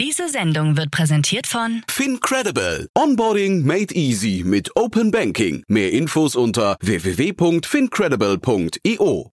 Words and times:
Diese 0.00 0.28
Sendung 0.30 0.78
wird 0.78 0.90
präsentiert 0.90 1.46
von 1.46 1.82
FinCredible. 1.86 2.88
Onboarding 2.96 3.66
made 3.66 3.94
easy 3.94 4.42
mit 4.46 4.74
Open 4.74 5.10
Banking. 5.10 5.62
Mehr 5.68 5.92
Infos 5.92 6.36
unter 6.36 6.78
www.fincredible.io. 6.80 9.30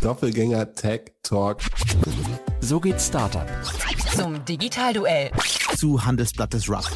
Doppelgänger 0.00 0.72
Tech 0.72 1.12
Talk. 1.22 1.60
So 2.60 2.80
geht 2.80 2.98
Startup. 2.98 3.46
zum 4.16 4.42
Digitalduell. 4.46 5.32
Zu 5.76 6.02
Handelsblatt 6.02 6.54
des 6.54 6.66
Rough. 6.70 6.90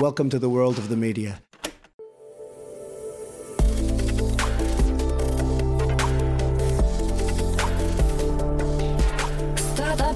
Welcome 0.00 0.30
to 0.30 0.40
the 0.40 0.50
world 0.50 0.78
of 0.78 0.88
the 0.88 0.96
media. 0.96 1.38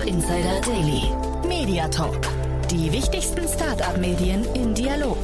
Insider 0.07 0.61
Daily. 0.63 1.03
Media 1.47 1.87
Talk. 1.87 2.19
Die 2.69 2.91
wichtigsten 2.91 3.47
Startup-Medien 3.47 4.45
im 4.53 4.75
Dialog. 4.75 5.17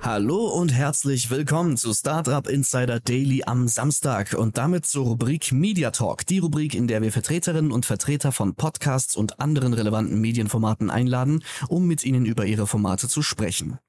Hallo 0.00 0.46
und 0.46 0.72
herzlich 0.72 1.30
willkommen 1.30 1.76
zu 1.76 1.92
Startup 1.92 2.46
Insider 2.46 3.00
Daily 3.00 3.42
am 3.44 3.66
Samstag 3.66 4.34
und 4.34 4.56
damit 4.56 4.86
zur 4.86 5.04
Rubrik 5.06 5.50
Media 5.50 5.90
Talk, 5.90 6.24
die 6.26 6.38
Rubrik, 6.38 6.76
in 6.76 6.86
der 6.86 7.02
wir 7.02 7.10
Vertreterinnen 7.10 7.72
und 7.72 7.86
Vertreter 7.86 8.30
von 8.30 8.54
Podcasts 8.54 9.16
und 9.16 9.40
anderen 9.40 9.72
relevanten 9.72 10.20
Medienformaten 10.20 10.90
einladen, 10.90 11.42
um 11.68 11.88
mit 11.88 12.04
ihnen 12.04 12.24
über 12.24 12.46
ihre 12.46 12.68
Formate 12.68 13.08
zu 13.08 13.20
sprechen. 13.20 13.80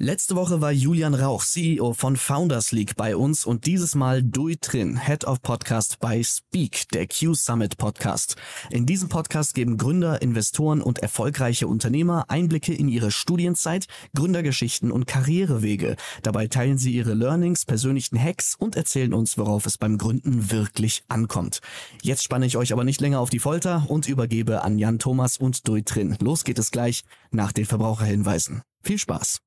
Letzte 0.00 0.36
Woche 0.36 0.60
war 0.60 0.70
Julian 0.70 1.12
Rauch, 1.12 1.42
CEO 1.42 1.92
von 1.92 2.16
Founders 2.16 2.70
League 2.70 2.94
bei 2.94 3.16
uns 3.16 3.44
und 3.44 3.66
dieses 3.66 3.96
Mal 3.96 4.22
Dui 4.22 4.56
Trin, 4.56 4.96
Head 4.96 5.24
of 5.24 5.42
Podcast 5.42 5.98
bei 5.98 6.22
Speak, 6.22 6.88
der 6.92 7.08
Q 7.08 7.34
Summit 7.34 7.78
Podcast. 7.78 8.36
In 8.70 8.86
diesem 8.86 9.08
Podcast 9.08 9.56
geben 9.56 9.76
Gründer, 9.76 10.22
Investoren 10.22 10.82
und 10.82 11.00
erfolgreiche 11.00 11.66
Unternehmer 11.66 12.26
Einblicke 12.28 12.72
in 12.72 12.86
ihre 12.86 13.10
Studienzeit, 13.10 13.86
Gründergeschichten 14.14 14.92
und 14.92 15.08
Karrierewege. 15.08 15.96
Dabei 16.22 16.46
teilen 16.46 16.78
sie 16.78 16.92
ihre 16.92 17.14
Learnings, 17.14 17.64
persönlichen 17.64 18.22
Hacks 18.22 18.54
und 18.54 18.76
erzählen 18.76 19.12
uns, 19.12 19.36
worauf 19.36 19.66
es 19.66 19.78
beim 19.78 19.98
Gründen 19.98 20.52
wirklich 20.52 21.02
ankommt. 21.08 21.58
Jetzt 22.02 22.22
spanne 22.22 22.46
ich 22.46 22.56
euch 22.56 22.72
aber 22.72 22.84
nicht 22.84 23.00
länger 23.00 23.18
auf 23.18 23.30
die 23.30 23.40
Folter 23.40 23.84
und 23.88 24.06
übergebe 24.06 24.62
an 24.62 24.78
Jan 24.78 25.00
Thomas 25.00 25.38
und 25.38 25.66
Dui 25.66 25.82
Trin. 25.82 26.16
Los 26.20 26.44
geht 26.44 26.60
es 26.60 26.70
gleich 26.70 27.02
nach 27.32 27.50
den 27.50 27.64
Verbraucherhinweisen. 27.64 28.62
Viel 28.84 28.98
Spaß! 28.98 29.40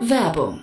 Werbung. 0.00 0.62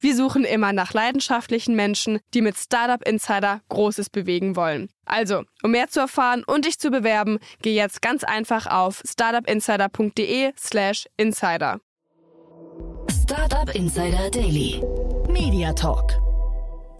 Wir 0.03 0.15
suchen 0.15 0.45
immer 0.45 0.73
nach 0.73 0.93
leidenschaftlichen 0.93 1.75
Menschen, 1.75 2.21
die 2.33 2.41
mit 2.41 2.57
Startup 2.57 3.07
Insider 3.07 3.61
Großes 3.69 4.09
bewegen 4.09 4.55
wollen. 4.55 4.89
Also, 5.05 5.43
um 5.61 5.69
mehr 5.69 5.89
zu 5.89 5.99
erfahren 5.99 6.43
und 6.43 6.65
dich 6.65 6.79
zu 6.79 6.89
bewerben, 6.89 7.37
geh 7.61 7.75
jetzt 7.75 8.01
ganz 8.01 8.23
einfach 8.23 8.65
auf 8.65 9.03
startupinsider.de/slash 9.05 11.05
insider. 11.17 11.81
Startup 13.11 13.75
Insider 13.75 14.31
Daily. 14.31 14.81
Media 15.29 15.71
Talk. 15.73 16.13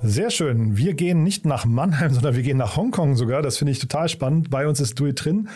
Sehr 0.03 0.29
schön. 0.29 0.77
Wir 0.77 0.93
gehen 0.93 1.23
nicht 1.23 1.43
nach 1.43 1.65
Mannheim, 1.65 2.13
sondern 2.13 2.35
wir 2.35 2.43
gehen 2.43 2.57
nach 2.57 2.77
Hongkong 2.77 3.15
sogar. 3.15 3.41
Das 3.41 3.57
finde 3.57 3.71
ich 3.71 3.79
total 3.79 4.09
spannend. 4.09 4.51
Bei 4.51 4.67
uns 4.67 4.79
ist 4.79 4.99
Dui 4.99 5.15
Trin. 5.15 5.49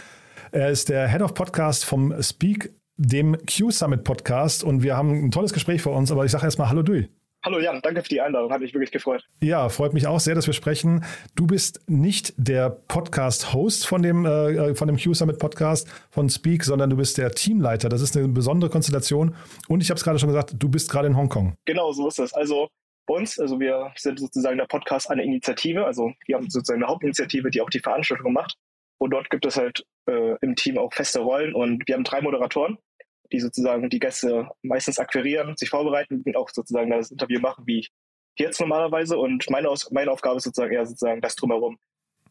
Er 0.52 0.72
ist 0.72 0.90
der 0.90 1.08
Head 1.10 1.22
of 1.22 1.36
Podcast 1.36 1.86
vom 1.86 2.12
Speak, 2.24 2.74
dem 2.98 3.38
Q 3.46 3.70
Summit 3.70 4.04
Podcast. 4.04 4.64
Und 4.64 4.82
wir 4.82 4.98
haben 4.98 5.26
ein 5.26 5.30
tolles 5.30 5.54
Gespräch 5.54 5.84
vor 5.84 5.96
uns. 5.96 6.12
Aber 6.12 6.26
ich 6.26 6.32
sage 6.32 6.46
erstmal 6.46 6.70
Hallo 6.70 6.82
Dui. 6.82 7.08
Hallo 7.46 7.60
Jan, 7.60 7.80
danke 7.84 8.02
für 8.02 8.10
die 8.10 8.22
Einladung, 8.22 8.52
hat 8.52 8.60
mich 8.60 8.74
wirklich 8.74 8.90
gefreut. 8.90 9.24
Ja, 9.40 9.70
freut 9.70 9.94
mich 9.94 10.08
auch 10.08 10.20
sehr, 10.20 10.34
dass 10.34 10.48
wir 10.48 10.56
sprechen. 10.56 11.06
Du 11.36 11.46
bist 11.46 11.80
nicht 11.88 12.34
der 12.38 12.72
Podcast-Host 12.72 13.86
von 13.86 14.02
dem, 14.02 14.26
äh, 14.26 14.74
von 14.74 14.88
dem 14.88 14.98
Q 14.98 15.14
Summit 15.14 15.38
Podcast 15.38 15.88
von 16.10 16.28
Speak, 16.28 16.64
sondern 16.64 16.90
du 16.90 16.96
bist 16.96 17.20
der 17.20 17.30
Teamleiter. 17.30 17.88
Das 17.88 18.02
ist 18.02 18.18
eine 18.18 18.30
besondere 18.30 18.72
Konstellation. 18.72 19.36
Und 19.68 19.84
ich 19.84 19.92
habe 19.92 20.00
es 20.00 20.04
gerade 20.04 20.18
schon 20.18 20.30
gesagt, 20.30 20.56
du 20.58 20.70
bist 20.70 20.90
gerade 20.90 21.06
in 21.06 21.16
Hongkong. 21.16 21.54
Genau, 21.66 21.92
so 21.92 22.08
ist 22.08 22.18
es. 22.18 22.34
Also 22.34 22.68
uns, 23.06 23.38
also 23.38 23.60
wir 23.60 23.92
sind 23.96 24.20
sozusagen 24.20 24.58
der 24.58 24.66
Podcast 24.66 25.12
eine 25.12 25.24
Initiative, 25.24 25.86
also 25.86 26.14
wir 26.26 26.38
haben 26.38 26.50
sozusagen 26.50 26.82
eine 26.82 26.92
Hauptinitiative, 26.92 27.52
die 27.52 27.62
auch 27.62 27.70
die 27.70 27.80
Veranstaltung 27.80 28.34
macht. 28.34 28.56
Und 28.98 29.12
dort 29.12 29.30
gibt 29.30 29.46
es 29.46 29.56
halt 29.56 29.86
äh, 30.10 30.36
im 30.42 30.56
Team 30.56 30.80
auch 30.80 30.92
feste 30.92 31.20
Rollen 31.20 31.54
und 31.54 31.88
wir 31.88 31.94
haben 31.94 32.06
drei 32.06 32.22
Moderatoren, 32.22 32.80
die 33.32 33.40
sozusagen 33.40 33.90
die 33.90 34.00
Gäste 34.00 34.50
meistens 34.62 35.00
akquirieren, 35.00 35.56
sich 35.58 35.70
vorbereiten 35.70 36.22
und 36.26 36.36
auch 36.36 36.50
sozusagen 36.50 36.90
das 36.90 37.12
Interview 37.12 37.40
machen, 37.40 37.66
wie 37.68 37.88
jetzt 38.38 38.60
normalerweise. 38.60 39.18
Und 39.18 39.50
meine, 39.50 39.70
Aus 39.70 39.90
meine 39.92 40.12
Aufgabe 40.12 40.38
ist 40.38 40.44
sozusagen 40.44 40.74
eher 40.74 40.86
sozusagen 40.86 41.22
das 41.22 41.36
drumherum. 41.36 41.78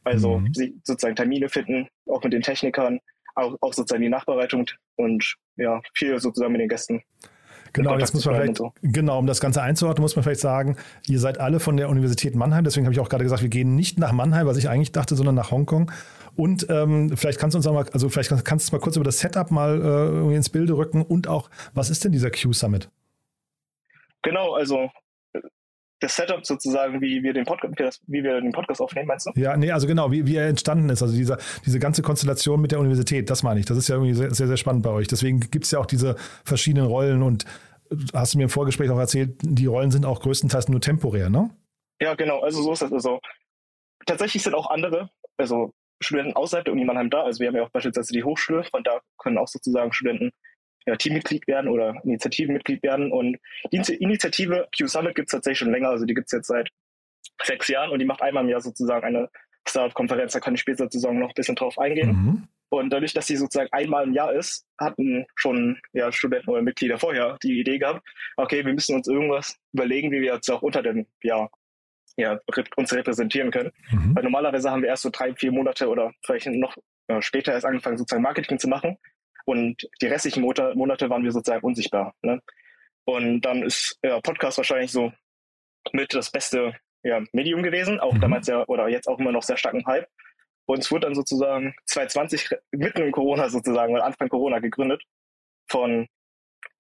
Also 0.05 0.39
Mhm. 0.39 0.55
sie 0.55 0.81
sozusagen 0.85 1.17
Termine 1.17 1.49
finden, 1.49 1.89
auch 2.07 2.23
mit 2.23 2.33
den 2.33 2.43
Technikern, 2.43 3.01
auch, 3.35 3.57
auch 3.61 3.73
sozusagen 3.73 4.03
die 4.03 4.09
Nachbereitung 4.09 4.67
und 4.97 5.37
ja, 5.57 5.81
viel 5.95 6.19
sozusagen 6.19 6.53
mit 6.53 6.61
den 6.61 6.69
Gästen. 6.69 7.03
Genau, 7.75 7.99
jetzt 7.99 8.15
muss 8.15 8.25
man 8.25 8.37
vielleicht, 8.37 8.61
und 8.61 8.73
genau, 8.83 9.19
um 9.19 9.27
das 9.27 9.41
Ganze 9.41 9.61
einzuordnen, 9.61 10.01
muss 10.01 10.15
man 10.15 10.23
vielleicht 10.23 10.41
sagen, 10.41 10.77
ihr 11.07 11.19
seid 11.19 11.39
alle 11.39 11.59
von 11.59 11.77
der 11.77 11.89
Universität 11.89 12.37
Mannheim, 12.37 12.63
deswegen 12.65 12.87
habe 12.87 12.95
ich 12.95 13.01
auch 13.01 13.09
gerade 13.09 13.25
gesagt, 13.25 13.43
wir 13.43 13.49
gehen 13.49 13.75
nicht 13.75 13.99
nach 13.99 14.13
Mannheim, 14.13 14.47
was 14.47 14.57
ich 14.57 14.69
eigentlich 14.69 14.93
dachte, 14.93 15.17
sondern 15.17 15.35
nach 15.35 15.51
Hongkong. 15.51 15.91
Und 16.37 16.67
ähm, 16.71 17.17
vielleicht 17.17 17.39
kannst 17.39 17.55
du 17.55 17.59
uns 17.59 17.67
auch 17.67 17.75
mal, 17.75 17.85
also 17.93 18.09
vielleicht 18.09 18.29
kannst, 18.29 18.45
kannst 18.45 18.69
du 18.69 18.77
mal 18.77 18.81
kurz 18.81 18.97
über 18.97 19.05
das 19.05 19.19
Setup 19.19 19.51
mal 19.51 19.81
äh, 19.81 19.85
irgendwie 19.85 20.37
ins 20.37 20.51
Bilde 20.51 20.77
rücken 20.77 21.03
und 21.03 21.27
auch, 21.27 21.51
was 21.75 21.91
ist 21.91 22.05
denn 22.05 22.13
dieser 22.13 22.31
Q-Summit? 22.31 22.89
Genau, 24.23 24.55
also 24.55 24.89
das 26.05 26.17
Setup 26.17 26.45
sozusagen, 26.45 27.01
wie 27.01 27.23
wir 27.23 27.33
den 27.33 27.45
Podcast, 27.45 28.03
wie 28.07 28.23
wir 28.23 28.41
den 28.41 28.53
Podcast 28.53 28.81
aufnehmen, 28.81 29.09
meinst 29.09 29.27
du? 29.27 29.33
Ja, 29.37 29.57
nee, 29.57 29.71
also 29.71 29.87
genau, 29.87 30.13
wie, 30.13 30.27
wie 30.27 30.37
er 30.37 30.49
entstanden 30.49 30.91
ist, 30.91 31.03
also 31.03 31.15
dieser, 31.15 31.39
diese 31.65 31.79
ganze 31.79 32.03
Konstellation 32.03 32.61
mit 32.61 32.73
der 32.73 32.79
Universität, 32.79 33.31
das 33.31 33.43
meine 33.43 33.61
ich. 33.61 33.67
Das 33.67 33.79
ist 33.79 33.89
ja 33.89 33.97
irgendwie 33.97 34.15
sehr, 34.15 34.33
sehr, 34.33 34.47
sehr 34.47 34.57
spannend 34.57 34.83
bei 34.83 34.91
euch. 34.91 35.09
Deswegen 35.09 35.41
gibt 35.41 35.65
es 35.65 35.71
ja 35.71 35.79
auch 35.79 35.87
diese 35.87 36.17
verschiedenen 36.45 36.87
Rollen 36.87 37.23
und 37.23 37.45
hast 38.13 38.35
du 38.35 38.39
mir 38.39 38.45
im 38.45 38.51
Vorgespräch 38.51 38.91
auch 38.91 38.99
erzählt, 38.99 39.37
die 39.43 39.67
Rollen 39.67 39.91
sind 39.91 40.05
auch 40.05 40.21
größtenteils 40.21 40.69
nur 40.69 40.81
temporär, 40.81 41.31
ne? 41.31 41.51
Ja, 42.01 42.15
genau, 42.15 42.41
also 42.41 42.63
so 42.63 42.73
ist 42.73 42.83
das. 42.83 42.93
Also 42.93 43.21
tatsächlich 44.05 44.43
sind 44.43 44.55
auch 44.55 44.71
andere, 44.71 45.11
also 45.39 45.73
Studenten 46.03 46.35
außerhalb 46.35 46.67
der 46.67 46.75
Uni 46.75 46.85
Mannheim 46.85 47.09
da. 47.09 47.23
Also 47.23 47.41
wir 47.41 47.49
haben 47.49 47.57
ja 47.57 47.63
auch 47.63 47.71
beispielsweise 47.71 48.13
die 48.13 48.25
Hochschule, 48.25 48.65
von 48.65 48.83
da 48.83 49.01
können 49.19 49.39
auch 49.39 49.49
sozusagen 49.49 49.93
Studenten 49.93 50.33
ja, 50.87 50.97
Teammitglied 50.97 51.47
werden 51.47 51.69
oder 51.69 51.95
Initiativenmitglied 52.05 52.83
werden. 52.83 53.13
Und 53.13 53.39
die 53.73 53.79
Initi- 53.79 53.95
Initiative 53.95 54.69
Q 54.77 54.87
Summit 54.87 55.15
gibt 55.15 55.29
es 55.29 55.33
tatsächlich 55.33 55.59
schon 55.59 55.73
länger, 55.73 55.89
also 55.89 56.05
die 56.05 56.15
gibt 56.15 56.27
es 56.27 56.33
jetzt 56.33 56.49
seit 56.49 56.71
sechs 57.43 57.69
Jahren 57.69 57.91
und 57.91 57.99
die 57.99 58.05
macht 58.05 58.23
einmal 58.23 58.45
im 58.45 58.51
Jahr 58.51 58.61
sozusagen 58.61 59.07
eine 59.07 59.31
Startup-Konferenz, 59.67 60.33
da 60.33 60.41
kann 60.41 60.55
ich 60.55 60.61
später 60.61 60.85
sozusagen 60.85 61.19
noch 61.19 61.29
ein 61.29 61.35
bisschen 61.35 61.57
drauf 61.57 61.79
eingehen. 61.79 62.09
Mhm. 62.11 62.49
Und 62.69 62.91
dadurch, 62.91 63.13
dass 63.13 63.27
sie 63.27 63.37
sozusagen 63.37 63.73
einmal 63.73 64.05
im 64.05 64.13
Jahr 64.13 64.33
ist, 64.33 64.67
hatten 64.79 65.27
schon 65.37 65.79
ja, 65.93 66.11
Studenten 66.13 66.51
oder 66.51 66.61
Mitglieder 66.61 66.99
vorher 66.99 67.39
die 67.43 67.61
Idee 67.61 67.79
gehabt, 67.79 68.07
okay, 68.37 68.65
wir 68.65 68.75
müssen 68.75 68.97
uns 68.97 69.07
irgendwas 69.07 69.57
überlegen, 69.73 70.11
wie 70.11 70.21
wir 70.21 70.35
jetzt 70.35 70.51
auch 70.51 70.63
unter 70.63 70.83
dem 70.83 71.07
Jahr 71.23 71.51
ja, 72.17 72.39
uns 72.77 72.93
repräsentieren 72.93 73.51
können. 73.51 73.73
Mhm. 73.91 74.17
Weil 74.17 74.25
normalerweise 74.25 74.71
haben 74.71 74.83
wir 74.83 74.89
erst 74.89 75.03
so 75.03 75.11
drei, 75.11 75.35
vier 75.35 75.53
Monate 75.53 75.89
oder 75.89 76.13
vielleicht 76.25 76.47
noch 76.47 76.77
äh, 77.09 77.23
später 77.23 77.53
erst 77.53 77.67
angefangen, 77.67 77.97
sozusagen 77.97 78.23
Marketing 78.23 78.59
zu 78.59 78.69
machen. 78.69 78.99
Und 79.47 79.89
die 80.01 80.07
restlichen 80.07 80.43
Monate, 80.43 81.11
waren 81.11 81.23
wir 81.25 81.33
sozusagen 81.33 81.65
unsichtbar. 81.65 82.15
Ne? 82.23 82.41
Und 83.05 83.43
dann 83.43 83.63
ist 83.63 83.99
ja, 84.03 84.21
Podcast 84.21 84.57
wahrscheinlich 84.57 84.91
so 84.93 85.13
mit 85.93 86.15
das 86.15 86.31
beste 86.31 86.75
ja, 87.03 87.23
Medium 87.33 87.63
gewesen, 87.63 88.01
auch 88.01 88.15
Mhm. 88.15 88.21
damals 88.21 88.47
ja 88.47 88.65
oder 88.67 88.89
jetzt 88.89 89.07
auch 89.09 89.19
immer 89.19 89.33
noch 89.33 89.43
sehr 89.43 89.59
starken 89.59 89.85
Hype. 89.87 90.09
Und 90.67 90.79
es 90.79 90.91
wurde 90.91 91.07
dann 91.07 91.15
sozusagen 91.15 91.75
2020 91.85 92.51
re- 92.51 92.63
mitten 92.73 93.03
in 93.03 93.13
Corona 93.13 93.51
sozusagen, 93.51 93.93
weil 93.93 94.01
Anfang 94.01 94.31
Corona 94.31 94.61
gegründet 94.61 95.03
von 95.69 96.09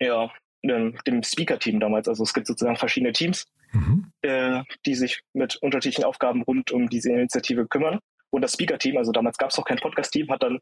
ja, 0.00 0.30
dem, 0.62 0.96
dem 1.06 1.22
Speaker-Team 1.22 1.80
damals. 1.80 2.08
Also 2.08 2.22
es 2.22 2.32
gibt 2.32 2.46
sozusagen 2.46 2.76
verschiedene 2.76 3.12
Teams, 3.12 3.46
Mhm. 3.72 4.10
äh, 4.22 4.62
die 4.86 4.94
sich 4.94 5.20
mit 5.34 5.56
unterschiedlichen 5.56 6.04
Aufgaben 6.04 6.42
rund 6.42 6.70
um 6.70 6.88
diese 6.88 7.10
Initiative 7.10 7.66
kümmern. 7.68 7.98
Und 8.30 8.40
das 8.42 8.54
Speaker-Team, 8.54 8.96
also 8.96 9.12
damals 9.12 9.36
gab 9.36 9.50
es 9.50 9.58
noch 9.58 9.64
kein 9.66 9.76
Podcast-Team, 9.78 10.30
hat 10.30 10.42
dann 10.42 10.60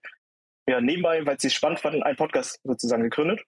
ja 0.68 0.80
nebenbei, 0.80 1.24
weil 1.26 1.38
sie 1.40 1.48
es 1.48 1.54
spannend 1.54 1.80
fanden, 1.80 2.02
einen 2.02 2.16
Podcast 2.16 2.60
sozusagen 2.64 3.02
gegründet. 3.02 3.42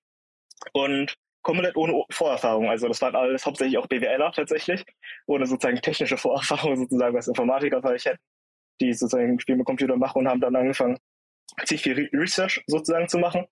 Und 0.73 1.17
komplett 1.45 1.77
ohne 1.77 2.05
Vorerfahrung. 2.11 2.69
Also 2.69 2.89
das 2.89 3.01
waren 3.03 3.15
alles 3.15 3.47
hauptsächlich 3.47 3.79
auch 3.79 3.87
BWLer 3.87 4.33
tatsächlich, 4.33 4.85
ohne 5.27 5.47
sozusagen 5.47 5.81
technische 5.81 6.17
Vorerfahrung 6.17 6.77
sozusagen, 6.77 7.15
was 7.15 7.29
Informatiker 7.29 7.81
vielleicht 7.81 8.07
hätten, 8.07 8.23
die 8.81 8.93
sozusagen 8.93 9.39
Spiel 9.39 9.57
mit 9.57 9.67
Computer 9.67 9.97
machen 9.97 10.21
und 10.21 10.29
haben 10.29 10.41
dann 10.41 10.57
angefangen, 10.57 10.99
ziemlich 11.65 11.83
viel 11.83 12.11
Research 12.13 12.65
sozusagen 12.67 13.09
zu 13.09 13.19
machen. 13.19 13.47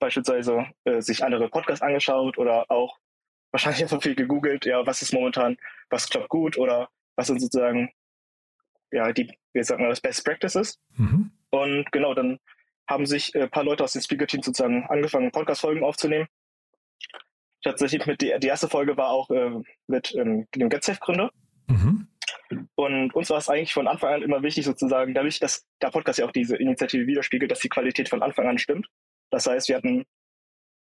Beispielsweise 0.00 0.66
äh, 0.84 1.00
sich 1.00 1.22
andere 1.22 1.48
Podcasts 1.48 1.82
angeschaut 1.82 2.38
oder 2.38 2.68
auch 2.70 2.98
wahrscheinlich 3.52 3.82
einfach 3.82 4.02
viel 4.02 4.16
gegoogelt, 4.16 4.64
ja, 4.64 4.84
was 4.84 5.02
ist 5.02 5.12
momentan, 5.12 5.56
was 5.90 6.08
klappt 6.08 6.28
gut 6.28 6.58
oder 6.58 6.88
was 7.16 7.28
sind 7.28 7.40
sozusagen, 7.40 7.92
ja, 8.90 9.12
die, 9.12 9.30
wie 9.52 9.62
sagt 9.62 9.80
man 9.80 9.90
das, 9.90 10.00
Best 10.00 10.24
Practices. 10.24 10.80
Mhm. 10.96 11.30
Und 11.50 11.92
genau, 11.92 12.14
dann 12.14 12.40
haben 12.88 13.06
sich 13.06 13.34
ein 13.34 13.42
äh, 13.42 13.48
paar 13.48 13.64
Leute 13.64 13.84
aus 13.84 13.92
dem 13.92 14.02
Speaker-Team 14.02 14.42
sozusagen 14.42 14.84
angefangen, 14.88 15.32
Podcast-Folgen 15.32 15.84
aufzunehmen. 15.84 16.26
Tatsächlich 17.62 18.04
mit 18.06 18.20
die, 18.20 18.34
die 18.38 18.46
erste 18.46 18.68
Folge 18.68 18.96
war 18.96 19.08
auch 19.08 19.30
äh, 19.30 19.50
mit 19.86 20.14
ähm, 20.14 20.46
dem 20.54 20.68
GetSafe-Gründer. 20.68 21.30
Mhm. 21.68 22.08
Und 22.74 23.14
uns 23.14 23.30
war 23.30 23.38
es 23.38 23.48
eigentlich 23.48 23.72
von 23.72 23.88
Anfang 23.88 24.14
an 24.14 24.22
immer 24.22 24.42
wichtig, 24.42 24.64
sozusagen, 24.64 25.14
dadurch, 25.14 25.40
dass 25.40 25.66
der 25.80 25.90
Podcast 25.90 26.18
ja 26.18 26.26
auch 26.26 26.32
diese 26.32 26.56
Initiative 26.56 27.06
widerspiegelt, 27.06 27.50
dass 27.50 27.60
die 27.60 27.68
Qualität 27.68 28.08
von 28.08 28.22
Anfang 28.22 28.46
an 28.46 28.58
stimmt. 28.58 28.86
Das 29.30 29.46
heißt, 29.46 29.68
wir 29.68 29.76
hatten 29.76 30.04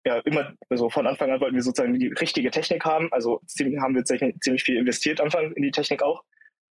ja 0.06 0.18
immer, 0.20 0.54
also 0.70 0.90
von 0.90 1.08
Anfang 1.08 1.32
an 1.32 1.40
wollten 1.40 1.56
wir 1.56 1.64
sozusagen 1.64 1.98
die 1.98 2.08
richtige 2.08 2.52
Technik 2.52 2.86
haben. 2.86 3.12
Also 3.12 3.42
haben 3.82 3.96
wir 3.96 4.04
ziemlich 4.04 4.64
viel 4.64 4.78
investiert, 4.78 5.22
Anfang 5.22 5.52
in 5.54 5.64
die 5.64 5.72
Technik 5.72 6.04
auch. 6.04 6.24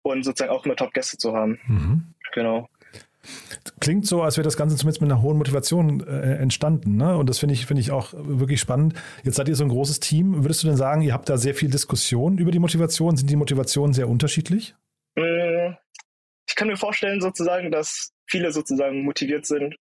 Und 0.02 0.22
sozusagen 0.22 0.52
auch 0.52 0.64
immer 0.64 0.76
Top-Gäste 0.76 1.19
zu 1.19 1.34
haben. 1.34 1.58
Mhm. 1.66 2.14
Genau. 2.32 2.69
Klingt 3.80 4.06
so, 4.06 4.22
als 4.22 4.36
wäre 4.36 4.44
das 4.44 4.56
Ganze 4.56 4.76
zumindest 4.76 5.00
mit 5.00 5.10
einer 5.10 5.22
hohen 5.22 5.36
Motivation 5.38 6.06
äh, 6.06 6.36
entstanden. 6.36 6.96
Ne? 6.96 7.16
Und 7.16 7.28
das 7.28 7.38
finde 7.38 7.54
ich, 7.54 7.66
finde 7.66 7.80
ich 7.80 7.90
auch 7.90 8.12
wirklich 8.14 8.60
spannend. 8.60 8.94
Jetzt 9.25 9.36
seid 9.36 9.48
ihr 9.48 9.56
so 9.56 9.64
ein 9.64 9.70
großes 9.70 10.00
Team. 10.00 10.44
Würdest 10.44 10.62
du 10.62 10.66
denn 10.66 10.76
sagen, 10.76 11.02
ihr 11.02 11.12
habt 11.12 11.28
da 11.28 11.36
sehr 11.36 11.54
viel 11.54 11.70
Diskussion 11.70 12.38
über 12.38 12.50
die 12.50 12.58
Motivation? 12.58 13.16
Sind 13.16 13.30
die 13.30 13.36
Motivationen 13.36 13.92
sehr 13.92 14.08
unterschiedlich? 14.08 14.75
Äh, 15.16 15.70
ich 16.46 16.54
kann 16.56 16.69
mir 16.69 16.76
vorstellen, 16.76 17.20
sozusagen, 17.20 17.70
dass 17.70 18.12
viele 18.26 18.52
sozusagen 18.52 19.02
motiviert 19.02 19.46
sind. 19.46 19.76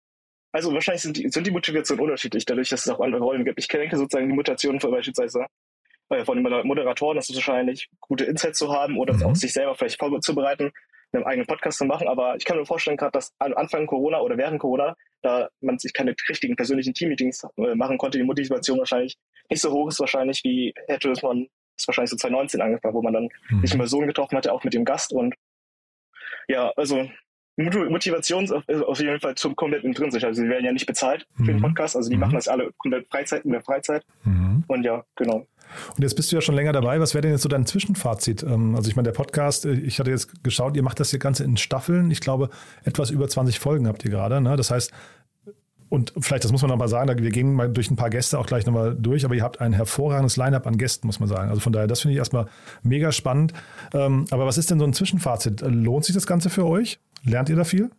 Also 0.52 0.72
wahrscheinlich 0.72 1.02
sind 1.02 1.16
die, 1.16 1.28
sind 1.28 1.46
die 1.46 1.50
Motivationen 1.50 2.04
unterschiedlich, 2.04 2.44
dadurch, 2.44 2.68
dass 2.68 2.86
es 2.86 2.92
auch 2.92 3.00
andere 3.00 3.22
Rollen 3.22 3.44
gibt. 3.44 3.58
Ich 3.58 3.68
denke 3.68 3.96
sozusagen 3.96 4.28
die 4.28 4.34
Motivation 4.34 4.80
von 4.80 4.90
beispielsweise 4.90 5.46
äh, 6.10 6.24
von 6.24 6.36
den 6.36 6.66
Moderatoren 6.66 7.18
ist 7.18 7.30
es 7.30 7.36
wahrscheinlich, 7.36 7.88
gute 8.00 8.24
Insights 8.24 8.58
zu 8.58 8.72
haben 8.72 8.98
oder 8.98 9.14
mhm. 9.14 9.22
auch 9.24 9.34
sich 9.34 9.52
selber 9.52 9.74
vielleicht 9.74 9.98
vorzubereiten 9.98 10.70
einen 11.12 11.24
eigenen 11.24 11.46
Podcast 11.46 11.78
zu 11.78 11.84
machen, 11.84 12.08
aber 12.08 12.36
ich 12.36 12.44
kann 12.44 12.56
mir 12.56 12.66
vorstellen, 12.66 12.96
gerade 12.96 13.12
dass 13.12 13.32
am 13.38 13.54
Anfang 13.54 13.86
Corona 13.86 14.20
oder 14.20 14.36
während 14.36 14.60
Corona, 14.60 14.96
da 15.22 15.48
man 15.60 15.78
sich 15.78 15.92
keine 15.92 16.14
richtigen 16.28 16.56
persönlichen 16.56 16.94
Teammeetings 16.94 17.46
äh, 17.56 17.74
machen 17.74 17.98
konnte, 17.98 18.18
die 18.18 18.24
Motivation 18.24 18.78
wahrscheinlich 18.78 19.16
nicht 19.50 19.60
so 19.60 19.70
hoch 19.70 19.88
ist 19.88 20.00
wahrscheinlich, 20.00 20.42
wie 20.44 20.72
hätte 20.88 21.10
es 21.10 21.22
man 21.22 21.46
ist 21.76 21.88
wahrscheinlich 21.88 22.10
so 22.10 22.16
2019 22.16 22.60
angefangen, 22.60 22.94
wo 22.94 23.02
man 23.02 23.12
dann 23.12 23.28
mhm. 23.50 23.60
sich 23.62 23.72
in 23.72 23.78
Person 23.78 24.06
getroffen 24.06 24.36
hatte, 24.36 24.52
auch 24.52 24.64
mit 24.64 24.74
dem 24.74 24.84
Gast 24.84 25.12
und 25.12 25.34
ja, 26.48 26.72
also 26.76 27.08
Motivation 27.56 28.44
ist 28.44 28.82
auf 28.82 28.98
jeden 28.98 29.20
Fall 29.20 29.34
zum 29.34 29.54
komplett 29.54 29.84
intrinsisch. 29.84 30.24
Also 30.24 30.42
sie 30.42 30.48
werden 30.48 30.64
ja 30.64 30.72
nicht 30.72 30.86
bezahlt 30.86 31.26
für 31.36 31.44
den 31.44 31.56
mhm. 31.56 31.62
Podcast, 31.62 31.96
also 31.96 32.08
die 32.08 32.16
mhm. 32.16 32.22
machen 32.22 32.34
das 32.34 32.48
alle 32.48 32.72
komplett 32.78 33.08
Freizeit 33.08 33.44
in 33.44 33.52
der 33.52 33.62
Freizeit. 33.62 34.04
Mhm. 34.24 34.64
Und 34.66 34.84
ja, 34.84 35.04
genau. 35.16 35.46
Und 35.96 36.02
jetzt 36.02 36.14
bist 36.14 36.30
du 36.30 36.36
ja 36.36 36.42
schon 36.42 36.54
länger 36.54 36.72
dabei. 36.72 37.00
Was 37.00 37.14
wäre 37.14 37.22
denn 37.22 37.32
jetzt 37.32 37.42
so 37.42 37.48
dein 37.48 37.66
Zwischenfazit? 37.66 38.42
Ähm, 38.42 38.74
also 38.74 38.88
ich 38.88 38.96
meine, 38.96 39.06
der 39.06 39.14
Podcast, 39.14 39.64
äh, 39.64 39.72
ich 39.72 39.98
hatte 39.98 40.10
jetzt 40.10 40.42
geschaut, 40.44 40.76
ihr 40.76 40.82
macht 40.82 41.00
das 41.00 41.10
hier 41.10 41.18
Ganze 41.18 41.44
in 41.44 41.56
Staffeln. 41.56 42.10
Ich 42.10 42.20
glaube, 42.20 42.50
etwas 42.84 43.10
über 43.10 43.28
20 43.28 43.58
Folgen 43.58 43.86
habt 43.86 44.04
ihr 44.04 44.10
gerade. 44.10 44.40
Ne? 44.40 44.56
Das 44.56 44.70
heißt, 44.70 44.92
und 45.92 46.14
vielleicht, 46.18 46.42
das 46.42 46.52
muss 46.52 46.62
man 46.62 46.70
nochmal 46.70 46.88
sagen, 46.88 47.22
wir 47.22 47.30
gehen 47.30 47.52
mal 47.52 47.70
durch 47.70 47.90
ein 47.90 47.96
paar 47.96 48.08
Gäste 48.08 48.38
auch 48.38 48.46
gleich 48.46 48.64
nochmal 48.64 48.96
durch, 48.98 49.26
aber 49.26 49.34
ihr 49.34 49.42
habt 49.42 49.60
ein 49.60 49.74
hervorragendes 49.74 50.38
Line-up 50.38 50.66
an 50.66 50.78
Gästen, 50.78 51.06
muss 51.06 51.20
man 51.20 51.28
sagen. 51.28 51.50
Also 51.50 51.60
von 51.60 51.70
daher, 51.70 51.86
das 51.86 52.00
finde 52.00 52.12
ich 52.14 52.18
erstmal 52.18 52.46
mega 52.82 53.12
spannend. 53.12 53.52
Ähm, 53.92 54.24
aber 54.30 54.46
was 54.46 54.56
ist 54.56 54.70
denn 54.70 54.78
so 54.78 54.86
ein 54.86 54.94
Zwischenfazit? 54.94 55.60
Lohnt 55.60 56.06
sich 56.06 56.14
das 56.14 56.26
Ganze 56.26 56.48
für 56.48 56.64
euch? 56.64 56.98
Lernt 57.24 57.50
ihr 57.50 57.56
da 57.56 57.64
viel? 57.64 57.90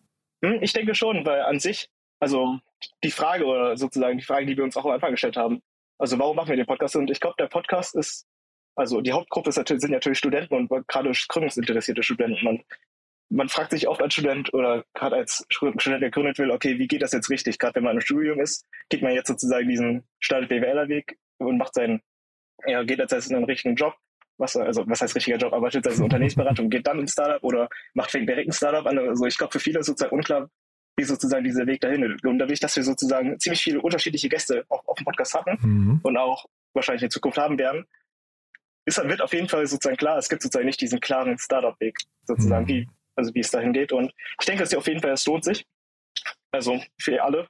Hm, 0.43 0.57
ich 0.61 0.73
denke 0.73 0.95
schon, 0.95 1.23
weil 1.23 1.41
an 1.41 1.59
sich, 1.59 1.87
also 2.19 2.57
die 3.03 3.11
Frage 3.11 3.45
oder 3.45 3.77
sozusagen 3.77 4.17
die 4.17 4.23
Frage, 4.23 4.47
die 4.47 4.57
wir 4.57 4.63
uns 4.63 4.75
auch 4.75 4.85
am 4.85 4.91
Anfang 4.93 5.11
gestellt 5.11 5.37
haben, 5.37 5.61
also 5.97 6.19
warum 6.19 6.35
machen 6.35 6.49
wir 6.49 6.55
den 6.55 6.65
Podcast? 6.65 6.95
Und 6.95 7.09
ich 7.09 7.19
glaube, 7.19 7.35
der 7.39 7.47
Podcast 7.47 7.95
ist, 7.95 8.27
also 8.75 9.01
die 9.01 9.11
Hauptgruppe 9.11 9.49
ist 9.49 9.57
natürlich, 9.57 9.81
sind 9.81 9.91
natürlich 9.91 10.17
Studenten 10.17 10.55
und 10.55 10.87
gerade 10.87 11.11
gründungsinteressierte 11.27 12.03
Studenten. 12.03 12.43
Man, 12.43 12.63
man 13.29 13.49
fragt 13.49 13.71
sich 13.71 13.87
oft 13.87 14.01
als 14.01 14.13
Student 14.13 14.53
oder 14.53 14.83
gerade 14.93 15.15
als 15.15 15.45
Student, 15.49 16.01
der 16.01 16.11
gründet 16.11 16.37
will, 16.39 16.51
okay, 16.51 16.77
wie 16.79 16.87
geht 16.87 17.01
das 17.01 17.13
jetzt 17.13 17.29
richtig? 17.29 17.59
Gerade 17.59 17.75
wenn 17.75 17.83
man 17.83 17.95
im 17.95 18.01
Studium 18.01 18.39
ist, 18.39 18.65
geht 18.89 19.01
man 19.01 19.13
jetzt 19.13 19.27
sozusagen 19.27 19.67
diesen 19.67 20.07
startet 20.19 20.49
BWLer-Weg 20.49 21.17
und 21.37 21.57
macht 21.57 21.75
seinen, 21.75 22.01
ja, 22.65 22.83
geht 22.83 22.99
jetzt 22.99 23.29
in 23.29 23.35
einen 23.35 23.45
richtigen 23.45 23.75
Job 23.75 23.95
was, 24.37 24.55
also 24.55 24.83
was 24.87 25.01
heißt 25.01 25.15
richtiger 25.15 25.37
Job, 25.37 25.53
arbeitet 25.53 25.87
als 25.87 25.99
Unternehmensberatung, 25.99 26.69
geht 26.69 26.87
dann 26.87 26.99
ins 26.99 27.13
Startup 27.13 27.43
oder 27.43 27.69
macht 27.93 28.11
fängt 28.11 28.29
direkt 28.29 28.49
ein 28.49 28.53
Startup 28.53 28.85
an. 28.85 28.97
Also 28.97 29.25
ich 29.25 29.37
glaube, 29.37 29.51
für 29.51 29.59
viele 29.59 29.79
ist 29.79 29.87
sozusagen 29.87 30.15
unklar, 30.15 30.49
wie 30.95 31.03
sozusagen 31.03 31.43
dieser 31.43 31.65
Weg 31.65 31.81
dahin. 31.81 32.19
Und 32.23 32.39
dadurch, 32.39 32.59
dass 32.59 32.75
wir 32.75 32.83
sozusagen 32.83 33.39
ziemlich 33.39 33.61
viele 33.61 33.81
unterschiedliche 33.81 34.29
Gäste 34.29 34.65
auf, 34.69 34.87
auf 34.87 34.97
dem 34.97 35.05
Podcast 35.05 35.33
hatten 35.33 35.57
mhm. 35.61 35.99
und 36.03 36.17
auch 36.17 36.45
wahrscheinlich 36.73 37.03
in 37.03 37.09
Zukunft 37.09 37.37
haben 37.37 37.57
werden, 37.57 37.85
ist, 38.85 39.01
wird 39.03 39.21
auf 39.21 39.33
jeden 39.33 39.49
Fall 39.49 39.65
sozusagen 39.65 39.97
klar, 39.97 40.17
es 40.17 40.29
gibt 40.29 40.41
sozusagen 40.41 40.65
nicht 40.65 40.81
diesen 40.81 40.99
klaren 40.99 41.37
Startup-Weg, 41.37 41.97
sozusagen, 42.25 42.65
mhm. 42.65 42.69
wie, 42.69 42.89
also 43.15 43.33
wie 43.33 43.39
es 43.39 43.51
dahin 43.51 43.73
geht. 43.73 43.91
Und 43.91 44.13
ich 44.39 44.45
denke, 44.45 44.63
dass 44.63 44.73
auf 44.75 44.87
jeden 44.87 45.01
Fall, 45.01 45.11
es 45.11 45.25
lohnt 45.25 45.43
sich. 45.43 45.65
Also 46.51 46.79
für 46.99 47.23
alle. 47.23 47.47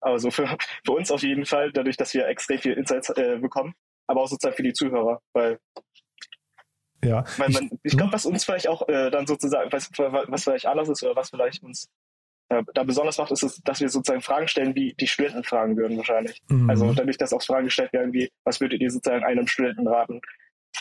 Also 0.00 0.30
für, 0.30 0.46
für 0.84 0.92
uns 0.92 1.10
auf 1.10 1.22
jeden 1.22 1.46
Fall, 1.46 1.72
dadurch, 1.72 1.96
dass 1.96 2.12
wir 2.12 2.26
extrem 2.26 2.58
viel 2.58 2.74
Insights 2.74 3.08
äh, 3.10 3.38
bekommen, 3.38 3.74
aber 4.06 4.22
auch 4.22 4.28
sozusagen 4.28 4.56
für 4.56 4.62
die 4.62 4.72
Zuhörer, 4.72 5.20
weil 5.32 5.58
ja. 7.02 7.22
Weil 7.36 7.50
man, 7.50 7.64
ich, 7.66 7.92
ich 7.92 7.96
glaube, 7.96 8.12
was 8.12 8.24
uns 8.24 8.44
vielleicht 8.44 8.66
auch 8.66 8.88
äh, 8.88 9.10
dann 9.10 9.26
sozusagen, 9.26 9.70
was, 9.72 9.90
was 9.98 10.44
vielleicht 10.44 10.66
anders 10.66 10.88
ist 10.88 11.02
oder 11.02 11.14
was 11.14 11.30
vielleicht 11.30 11.62
uns 11.62 11.90
da 12.48 12.84
besonders 12.84 13.18
macht, 13.18 13.32
ist, 13.32 13.42
es, 13.42 13.62
dass 13.62 13.80
wir 13.80 13.88
sozusagen 13.88 14.20
Fragen 14.20 14.48
stellen, 14.48 14.74
wie 14.74 14.94
die 14.94 15.06
Studenten 15.06 15.44
fragen 15.44 15.76
würden 15.76 15.96
wahrscheinlich. 15.96 16.42
Mhm. 16.48 16.68
Also 16.68 16.92
dadurch, 16.92 17.16
dass 17.16 17.32
auch 17.32 17.42
Fragen 17.42 17.64
gestellt 17.64 17.92
werden, 17.92 18.12
wie, 18.12 18.30
was 18.44 18.60
würdet 18.60 18.80
ihr 18.80 18.90
sozusagen 18.90 19.24
einem 19.24 19.46
Studenten 19.46 19.88
raten? 19.88 20.20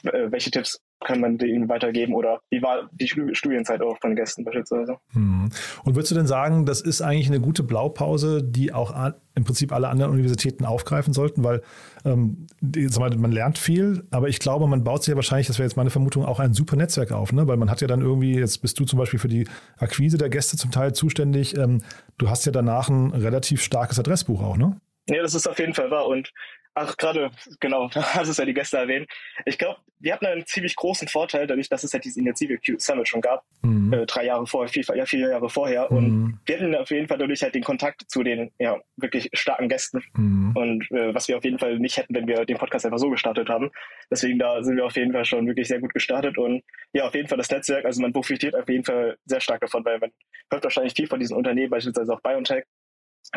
Äh, 0.03 0.31
welche 0.31 0.51
Tipps 0.51 0.81
kann 1.03 1.19
man 1.19 1.37
denen 1.37 1.69
weitergeben 1.69 2.13
oder 2.13 2.39
wie 2.49 2.61
war 2.61 2.89
die 2.91 3.07
Studienzeit 3.07 3.81
auch 3.81 3.97
von 3.99 4.15
Gästen 4.15 4.43
beispielsweise. 4.43 4.97
Mhm. 5.13 5.49
Und 5.83 5.95
würdest 5.95 6.11
du 6.11 6.15
denn 6.15 6.27
sagen, 6.27 6.65
das 6.65 6.81
ist 6.81 7.01
eigentlich 7.01 7.27
eine 7.27 7.39
gute 7.39 7.63
Blaupause, 7.63 8.43
die 8.43 8.73
auch 8.73 8.93
im 9.35 9.43
Prinzip 9.43 9.71
alle 9.71 9.89
anderen 9.89 10.11
Universitäten 10.11 10.65
aufgreifen 10.65 11.13
sollten, 11.13 11.43
weil 11.43 11.61
ähm, 12.05 12.47
man 12.61 13.31
lernt 13.31 13.57
viel, 13.57 14.03
aber 14.11 14.29
ich 14.29 14.39
glaube, 14.39 14.67
man 14.67 14.83
baut 14.83 15.03
sich 15.03 15.11
ja 15.11 15.15
wahrscheinlich, 15.15 15.47
das 15.47 15.57
wäre 15.57 15.67
jetzt 15.67 15.77
meine 15.77 15.89
Vermutung, 15.89 16.25
auch 16.25 16.39
ein 16.39 16.53
super 16.53 16.75
Netzwerk 16.75 17.11
auf, 17.11 17.33
ne? 17.33 17.47
weil 17.47 17.57
man 17.57 17.69
hat 17.69 17.81
ja 17.81 17.87
dann 17.87 18.01
irgendwie, 18.01 18.37
jetzt 18.37 18.61
bist 18.61 18.79
du 18.79 18.85
zum 18.85 18.99
Beispiel 18.99 19.19
für 19.19 19.27
die 19.27 19.47
Akquise 19.77 20.17
der 20.17 20.29
Gäste 20.29 20.57
zum 20.57 20.71
Teil 20.71 20.93
zuständig, 20.93 21.57
ähm, 21.57 21.81
du 22.17 22.29
hast 22.29 22.45
ja 22.45 22.51
danach 22.51 22.89
ein 22.89 23.11
relativ 23.11 23.61
starkes 23.61 23.99
Adressbuch 23.99 24.41
auch, 24.43 24.57
ne? 24.57 24.77
Ja, 25.09 25.21
das 25.21 25.35
ist 25.35 25.47
auf 25.47 25.59
jeden 25.59 25.73
Fall 25.73 25.91
wahr 25.91 26.07
und 26.07 26.31
Ach, 26.75 26.97
gerade, 26.97 27.29
genau, 27.59 27.87
da 27.89 28.01
hast 28.15 28.25
du 28.25 28.31
es 28.31 28.37
ja 28.37 28.45
die 28.45 28.53
Gäste 28.53 28.77
erwähnt. 28.77 29.07
Ich 29.45 29.57
glaube, 29.57 29.79
wir 29.99 30.13
hatten 30.13 30.25
einen 30.25 30.45
ziemlich 30.45 30.75
großen 30.75 31.07
Vorteil, 31.07 31.47
dadurch, 31.47 31.69
dass 31.69 31.83
es 31.83 31.93
halt 31.93 32.03
diese 32.03 32.19
Initiative 32.19 32.59
Q 32.59 32.77
Summit 32.79 33.07
schon 33.07 33.21
gab, 33.21 33.45
mhm. 33.61 33.93
äh, 33.93 34.05
drei 34.05 34.25
Jahre 34.25 34.45
vorher, 34.47 34.69
vier, 34.69 34.83
ja, 34.95 35.05
vier 35.05 35.29
Jahre 35.29 35.49
vorher. 35.49 35.87
Mhm. 35.91 35.97
Und 35.97 36.39
wir 36.45 36.55
hatten 36.55 36.75
auf 36.75 36.89
jeden 36.89 37.07
Fall 37.07 37.19
dadurch 37.19 37.41
halt 37.43 37.55
den 37.55 37.63
Kontakt 37.63 38.03
zu 38.09 38.23
den 38.23 38.51
ja, 38.59 38.79
wirklich 38.97 39.29
starken 39.33 39.69
Gästen. 39.69 40.03
Mhm. 40.15 40.51
Und 40.55 40.91
äh, 40.91 41.13
was 41.13 41.27
wir 41.27 41.37
auf 41.37 41.43
jeden 41.43 41.59
Fall 41.59 41.79
nicht 41.79 41.97
hätten, 41.97 42.15
wenn 42.15 42.27
wir 42.27 42.45
den 42.45 42.57
Podcast 42.57 42.85
einfach 42.85 42.97
so 42.97 43.09
gestartet 43.09 43.49
haben. 43.49 43.71
Deswegen 44.09 44.39
da 44.39 44.63
sind 44.63 44.75
wir 44.75 44.85
auf 44.85 44.95
jeden 44.95 45.13
Fall 45.13 45.25
schon 45.25 45.47
wirklich 45.47 45.67
sehr 45.67 45.79
gut 45.79 45.93
gestartet. 45.93 46.37
Und 46.37 46.63
ja, 46.93 47.05
auf 47.05 47.13
jeden 47.13 47.27
Fall 47.27 47.37
das 47.37 47.49
Netzwerk, 47.49 47.85
also 47.85 48.01
man 48.01 48.13
profitiert 48.13 48.55
auf 48.55 48.67
jeden 48.67 48.83
Fall 48.83 49.17
sehr 49.25 49.39
stark 49.39 49.61
davon, 49.61 49.85
weil 49.85 49.99
man 49.99 50.11
hört 50.51 50.63
wahrscheinlich 50.63 50.93
viel 50.95 51.07
von 51.07 51.19
diesen 51.19 51.37
Unternehmen, 51.37 51.69
beispielsweise 51.69 52.13
auch 52.13 52.21
BioNTech, 52.21 52.65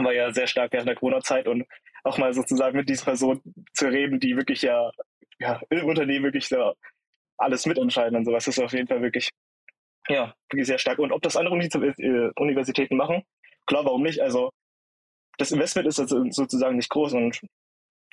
war 0.05 0.13
ja 0.13 0.33
sehr 0.33 0.47
stark 0.47 0.73
während 0.73 0.89
der 0.89 0.97
Corona-Zeit 0.97 1.47
und 1.47 1.65
auch 2.07 2.19
mal 2.19 2.33
sozusagen 2.33 2.77
mit 2.77 2.89
diesen 2.89 3.05
Personen 3.05 3.43
zu 3.75 3.87
reden, 3.87 4.21
die 4.21 4.37
wirklich 4.37 4.63
ja, 4.63 4.91
ja 5.39 5.61
im 5.71 5.87
Unternehmen 5.87 6.25
wirklich 6.27 6.49
so 6.49 6.75
alles 7.37 7.67
mitentscheiden 7.67 8.17
und 8.17 8.25
sowas, 8.25 8.47
ist 8.47 8.61
auf 8.61 8.73
jeden 8.73 8.87
Fall 8.87 9.03
wirklich, 9.03 9.31
ja, 10.09 10.35
wirklich 10.51 10.67
sehr 10.67 10.79
stark. 10.79 10.99
Und 10.99 11.13
ob 11.13 11.23
das 11.23 11.37
andere 11.37 11.57
äh, 11.57 12.31
Universitäten 12.37 12.97
machen, 12.97 13.23
klar, 13.67 13.85
warum 13.85 14.03
nicht? 14.03 14.21
Also 14.21 14.51
das 15.37 15.53
Investment 15.53 15.89
ist 15.89 16.01
also 16.01 16.25
sozusagen 16.31 16.77
nicht 16.77 16.89
groß 16.89 17.13
und 17.15 17.41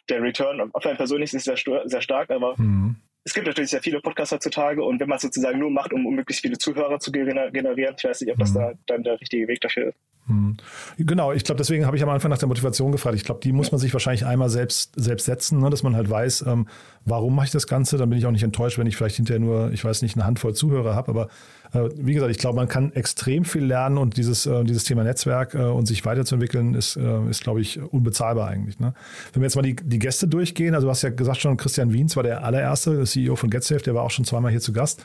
der 0.09 0.21
Return 0.21 0.71
auf 0.73 0.85
ein 0.85 0.97
persönlich 0.97 1.33
ist 1.33 1.45
sehr, 1.45 1.55
sehr 1.85 2.01
stark, 2.01 2.29
aber 2.31 2.55
mhm. 2.57 2.97
es 3.23 3.33
gibt 3.33 3.47
natürlich 3.47 3.69
sehr 3.69 3.81
viele 3.81 4.01
Podcasts 4.01 4.33
heutzutage 4.33 4.83
und 4.83 4.99
wenn 4.99 5.07
man 5.07 5.15
es 5.15 5.21
sozusagen 5.21 5.59
nur 5.59 5.71
macht, 5.71 5.93
um, 5.93 6.05
um 6.05 6.15
möglichst 6.15 6.41
viele 6.41 6.57
Zuhörer 6.57 6.99
zu 6.99 7.11
generieren, 7.11 7.95
ich 7.97 8.03
weiß 8.03 8.19
nicht, 8.21 8.31
ob 8.31 8.39
das 8.39 8.51
mhm. 8.51 8.55
da 8.55 8.73
dann 8.87 9.03
der 9.03 9.21
richtige 9.21 9.47
Weg 9.47 9.61
dafür 9.61 9.89
ist. 9.89 9.99
Hm. 10.27 10.55
Genau, 10.97 11.33
ich 11.33 11.43
glaube, 11.43 11.57
deswegen 11.57 11.85
habe 11.85 11.97
ich 11.97 12.03
am 12.03 12.07
Anfang 12.09 12.31
nach 12.31 12.37
der 12.37 12.47
Motivation 12.47 12.93
gefragt. 12.93 13.15
Ich 13.17 13.25
glaube, 13.25 13.41
die 13.43 13.51
muss 13.51 13.73
man 13.73 13.79
sich 13.79 13.91
wahrscheinlich 13.91 14.25
einmal 14.25 14.49
selbst, 14.49 14.93
selbst 14.95 15.25
setzen, 15.25 15.59
ne, 15.59 15.69
dass 15.69 15.83
man 15.83 15.97
halt 15.97 16.09
weiß, 16.09 16.45
ähm, 16.47 16.67
warum 17.03 17.35
mache 17.35 17.47
ich 17.47 17.51
das 17.51 17.67
Ganze. 17.67 17.97
Dann 17.97 18.09
bin 18.09 18.17
ich 18.17 18.25
auch 18.25 18.31
nicht 18.31 18.43
enttäuscht, 18.43 18.77
wenn 18.77 18.87
ich 18.87 18.95
vielleicht 18.95 19.17
hinterher 19.17 19.41
nur, 19.41 19.71
ich 19.73 19.83
weiß 19.83 20.01
nicht, 20.01 20.15
eine 20.15 20.25
Handvoll 20.25 20.53
Zuhörer 20.53 20.95
habe. 20.95 21.11
Aber 21.11 21.27
äh, 21.73 21.89
wie 21.97 22.13
gesagt, 22.13 22.31
ich 22.31 22.37
glaube, 22.37 22.55
man 22.55 22.69
kann 22.69 22.93
extrem 22.93 23.43
viel 23.43 23.65
lernen 23.65 23.97
und 23.97 24.15
dieses, 24.15 24.45
äh, 24.45 24.63
dieses 24.63 24.85
Thema 24.85 25.03
Netzwerk 25.03 25.55
äh, 25.55 25.63
und 25.63 25.87
sich 25.87 26.05
weiterzuentwickeln 26.05 26.73
ist, 26.73 26.95
äh, 26.95 27.29
ist 27.29 27.43
glaube 27.43 27.59
ich, 27.59 27.81
unbezahlbar 27.81 28.47
eigentlich. 28.47 28.79
Ne? 28.79 28.93
Wenn 29.33 29.41
wir 29.41 29.47
jetzt 29.47 29.57
mal 29.57 29.61
die, 29.61 29.75
die 29.75 29.99
Gäste 29.99 30.29
durchgehen, 30.29 30.73
also 30.73 30.87
du 30.87 30.91
hast 30.91 31.01
ja 31.01 31.09
gesagt 31.09 31.41
schon, 31.41 31.57
Christian 31.57 31.91
Wiens 31.91 32.15
war 32.15 32.23
der 32.23 32.45
allererste, 32.45 32.95
der 32.95 33.05
CEO 33.05 33.35
von 33.35 33.49
GetSafe, 33.49 33.81
der 33.81 33.93
war 33.93 34.03
auch 34.03 34.11
schon 34.11 34.23
zweimal 34.23 34.51
hier 34.51 34.61
zu 34.61 34.71
Gast. 34.71 35.03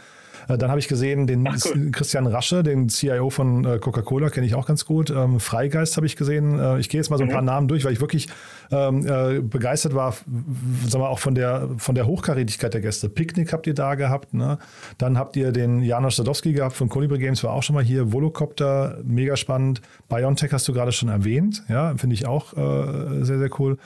Äh, 0.49 0.59
dann 0.59 0.71
habe 0.71 0.81
ich 0.81 0.89
gesehen, 0.89 1.27
den 1.27 1.47
Ach, 1.47 1.57
cool. 1.67 1.91
Christian 1.93 2.27
Rasche, 2.27 2.63
den 2.63 2.89
CIO 2.89 3.31
von 3.31 3.65
äh, 3.65 3.79
Coca-Cola, 3.79 4.31
kenne 4.31 4.47
ich 4.47 4.55
auch 4.55 4.67
ganz 4.67 4.85
gut. 4.85 5.11
Ähm, 5.11 5.41
Freigeist 5.41 5.97
habe 5.97 6.07
ich 6.07 6.17
gesehen. 6.17 6.59
Äh, 6.59 6.79
ich 6.81 6.89
gehe 6.89 6.99
jetzt 6.99 7.11
mal 7.11 7.19
so 7.19 7.25
ein 7.25 7.29
mhm. 7.29 7.35
paar 7.35 7.43
Namen 7.43 7.69
durch, 7.69 7.85
weil 7.85 7.93
ich 7.93 8.01
wirklich 8.01 8.29
ähm, 8.71 9.07
äh, 9.07 9.41
begeistert 9.41 9.95
war, 9.95 10.13
sagen 10.13 11.03
wir 11.05 11.09
auch 11.09 11.19
von 11.19 11.35
der, 11.35 11.69
von 11.77 11.95
der 11.95 12.07
Hochkarätigkeit 12.07 12.75
der 12.75 12.81
Gäste. 12.81 13.09
Picknick 13.09 13.53
habt 13.53 13.67
ihr 13.67 13.75
da 13.75 13.95
gehabt. 13.95 14.35
Ne? 14.35 14.59
Dann 14.97 15.19
habt 15.19 15.37
ihr 15.37 15.53
den 15.53 15.83
Janusz 15.83 16.17
Sadowski 16.17 16.53
gehabt 16.53 16.77
von 16.77 16.89
Colibri 16.89 17.19
Games, 17.19 17.45
war 17.45 17.53
auch 17.53 17.63
schon 17.63 17.75
mal 17.75 17.85
hier. 17.85 18.13
Volocopter, 18.13 18.99
mega 19.05 19.37
spannend. 19.37 19.83
BioNTech 20.09 20.53
hast 20.53 20.67
du 20.69 20.73
gerade 20.73 20.93
schon 20.93 21.09
erwähnt. 21.09 21.63
Ja, 21.69 21.95
finde 21.97 22.15
ich 22.15 22.27
auch 22.27 22.55
äh, 22.55 23.25
sehr, 23.25 23.39
sehr 23.39 23.51
cool. 23.59 23.79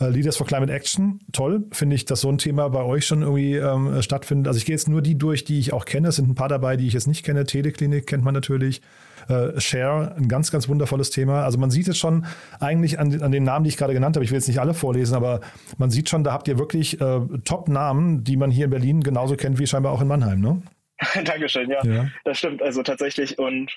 Äh, 0.00 0.08
Leaders 0.08 0.36
for 0.36 0.46
Climate 0.46 0.72
Action, 0.72 1.20
toll. 1.32 1.64
Finde 1.72 1.96
ich, 1.96 2.04
dass 2.04 2.20
so 2.20 2.28
ein 2.28 2.38
Thema 2.38 2.68
bei 2.68 2.82
euch 2.82 3.06
schon 3.06 3.22
irgendwie 3.22 3.54
ähm, 3.54 4.02
stattfindet. 4.02 4.48
Also 4.48 4.58
ich 4.58 4.66
gehe 4.66 4.74
jetzt 4.74 4.88
nur 4.88 5.02
die 5.02 5.16
durch, 5.16 5.44
die 5.44 5.58
ich 5.58 5.72
auch 5.72 5.84
kenne. 5.84 6.08
Es 6.08 6.16
sind 6.16 6.28
ein 6.28 6.34
paar 6.34 6.48
dabei, 6.48 6.76
die 6.76 6.86
ich 6.86 6.92
jetzt 6.92 7.06
nicht 7.06 7.24
kenne. 7.24 7.44
Teleklinik 7.44 8.06
kennt 8.06 8.24
man 8.24 8.34
natürlich. 8.34 8.82
Äh, 9.28 9.58
Share, 9.60 10.14
ein 10.16 10.28
ganz, 10.28 10.52
ganz 10.52 10.68
wundervolles 10.68 11.10
Thema. 11.10 11.44
Also 11.44 11.58
man 11.58 11.70
sieht 11.70 11.88
es 11.88 11.98
schon 11.98 12.26
eigentlich 12.60 12.98
an, 12.98 13.20
an 13.22 13.32
den 13.32 13.44
Namen, 13.44 13.64
die 13.64 13.68
ich 13.68 13.76
gerade 13.76 13.94
genannt 13.94 14.16
habe. 14.16 14.24
Ich 14.24 14.30
will 14.30 14.38
jetzt 14.38 14.48
nicht 14.48 14.60
alle 14.60 14.74
vorlesen, 14.74 15.16
aber 15.16 15.40
man 15.78 15.90
sieht 15.90 16.08
schon, 16.08 16.22
da 16.22 16.32
habt 16.32 16.46
ihr 16.46 16.58
wirklich 16.58 17.00
äh, 17.00 17.20
Top-Namen, 17.44 18.22
die 18.22 18.36
man 18.36 18.50
hier 18.50 18.66
in 18.66 18.70
Berlin 18.70 19.00
genauso 19.00 19.36
kennt 19.36 19.58
wie 19.58 19.66
scheinbar 19.66 19.92
auch 19.92 20.00
in 20.00 20.08
Mannheim, 20.08 20.40
ne? 20.40 20.62
Dankeschön, 21.24 21.70
ja, 21.70 21.84
ja. 21.84 22.08
Das 22.24 22.38
stimmt. 22.38 22.62
Also 22.62 22.82
tatsächlich. 22.82 23.38
Und 23.38 23.76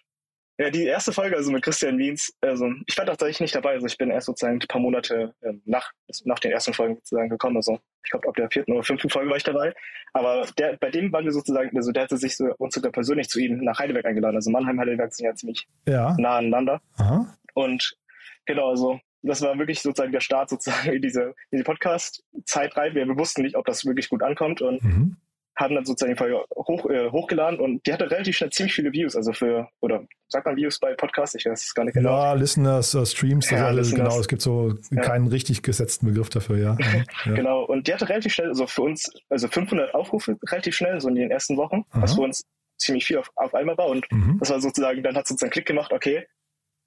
ja, 0.59 0.69
die 0.69 0.83
erste 0.83 1.13
Folge, 1.13 1.37
also 1.37 1.51
mit 1.51 1.63
Christian 1.63 1.97
Wiens, 1.97 2.33
also 2.41 2.69
ich 2.85 2.97
war 2.97 3.05
tatsächlich 3.05 3.39
nicht 3.39 3.55
dabei, 3.55 3.71
also 3.71 3.85
ich 3.85 3.97
bin 3.97 4.11
erst 4.11 4.27
sozusagen 4.27 4.57
ein 4.57 4.67
paar 4.67 4.81
Monate 4.81 5.33
ähm, 5.41 5.61
nach, 5.65 5.93
nach 6.25 6.39
den 6.39 6.51
ersten 6.51 6.73
Folgen 6.73 6.95
sozusagen 6.95 7.29
gekommen, 7.29 7.55
also 7.55 7.79
ich 8.03 8.11
glaube 8.11 8.27
ab 8.27 8.35
der 8.35 8.51
vierten 8.51 8.73
oder 8.73 8.83
fünften 8.83 9.09
Folge 9.09 9.29
war 9.29 9.37
ich 9.37 9.43
dabei, 9.43 9.73
aber 10.11 10.45
der, 10.57 10.75
bei 10.75 10.91
dem 10.91 11.13
waren 11.13 11.23
wir 11.23 11.31
sozusagen, 11.31 11.75
also 11.77 11.93
der 11.93 12.03
hatte 12.03 12.17
sich 12.17 12.35
so, 12.35 12.53
uns 12.57 12.75
sogar 12.75 12.91
persönlich 12.91 13.29
zu 13.29 13.39
ihm 13.39 13.63
nach 13.63 13.79
Heidelberg 13.79 14.05
eingeladen, 14.05 14.35
also 14.35 14.51
Mannheim, 14.51 14.77
Heidelberg 14.81 15.13
sind 15.13 15.27
ja 15.27 15.33
ziemlich 15.33 15.65
ja. 15.87 16.13
nah 16.19 16.37
aneinander. 16.37 16.81
Aha. 16.97 17.33
und 17.53 17.95
genau, 18.45 18.69
also 18.69 18.99
das 19.21 19.41
war 19.41 19.57
wirklich 19.57 19.81
sozusagen 19.81 20.11
der 20.11 20.19
Start 20.19 20.49
sozusagen 20.49 20.91
in 20.91 21.01
diese, 21.01 21.35
in 21.51 21.59
die 21.59 21.63
Podcast-Zeit 21.63 22.75
rein, 22.75 22.95
wir 22.95 23.07
wussten 23.17 23.43
nicht, 23.43 23.55
ob 23.55 23.65
das 23.65 23.85
wirklich 23.85 24.09
gut 24.09 24.23
ankommt 24.23 24.61
und 24.61 24.83
mhm 24.83 25.17
haben 25.59 25.75
dann 25.75 25.85
sozusagen 25.85 26.17
hoch, 26.55 26.89
äh, 26.89 27.09
hochgeladen 27.11 27.59
und 27.59 27.85
die 27.85 27.91
hatte 27.91 28.09
relativ 28.09 28.37
schnell 28.37 28.49
ziemlich 28.49 28.73
viele 28.73 28.93
Views, 28.93 29.15
also 29.15 29.33
für, 29.33 29.67
oder 29.81 30.05
sagt 30.29 30.45
man 30.45 30.55
Views 30.55 30.79
bei 30.79 30.93
Podcasts? 30.93 31.35
Ich 31.35 31.45
weiß 31.45 31.61
es 31.61 31.73
gar 31.73 31.83
nicht 31.83 31.95
genau. 31.95 32.11
Ja, 32.11 32.33
Listeners, 32.33 32.95
uh, 32.95 33.05
Streams, 33.05 33.49
ja, 33.49 33.67
alles, 33.67 33.93
genau, 33.93 34.17
es 34.19 34.29
gibt 34.29 34.41
so 34.41 34.73
ja. 34.89 35.01
keinen 35.01 35.27
richtig 35.27 35.61
gesetzten 35.61 36.05
Begriff 36.05 36.29
dafür, 36.29 36.57
ja. 36.57 36.77
ja. 37.25 37.33
Genau, 37.33 37.65
und 37.65 37.87
die 37.87 37.93
hatte 37.93 38.07
relativ 38.07 38.33
schnell, 38.33 38.47
also 38.47 38.67
für 38.67 38.83
uns, 38.83 39.11
also 39.29 39.49
500 39.49 39.93
Aufrufe 39.93 40.37
relativ 40.47 40.75
schnell, 40.75 41.01
so 41.01 41.09
in 41.09 41.15
den 41.15 41.29
ersten 41.29 41.57
Wochen, 41.57 41.83
Aha. 41.91 42.03
was 42.03 42.13
für 42.13 42.21
uns 42.21 42.43
ziemlich 42.77 43.05
viel 43.05 43.17
auf, 43.17 43.29
auf 43.35 43.53
einmal 43.53 43.77
war 43.77 43.87
und 43.87 44.09
mhm. 44.11 44.37
das 44.39 44.51
war 44.51 44.61
sozusagen, 44.61 45.03
dann 45.03 45.15
hat 45.15 45.23
es 45.23 45.29
sozusagen 45.29 45.51
Klick 45.51 45.65
gemacht, 45.65 45.91
okay, 45.91 46.25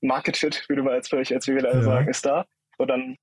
Market 0.00 0.38
Fit, 0.38 0.64
würde 0.68 0.82
man 0.82 0.94
als, 0.94 1.12
als 1.12 1.46
wir 1.46 1.64
alle 1.64 1.82
sagen, 1.82 2.08
ist 2.08 2.24
da 2.24 2.46
und 2.78 2.88
dann 2.88 3.16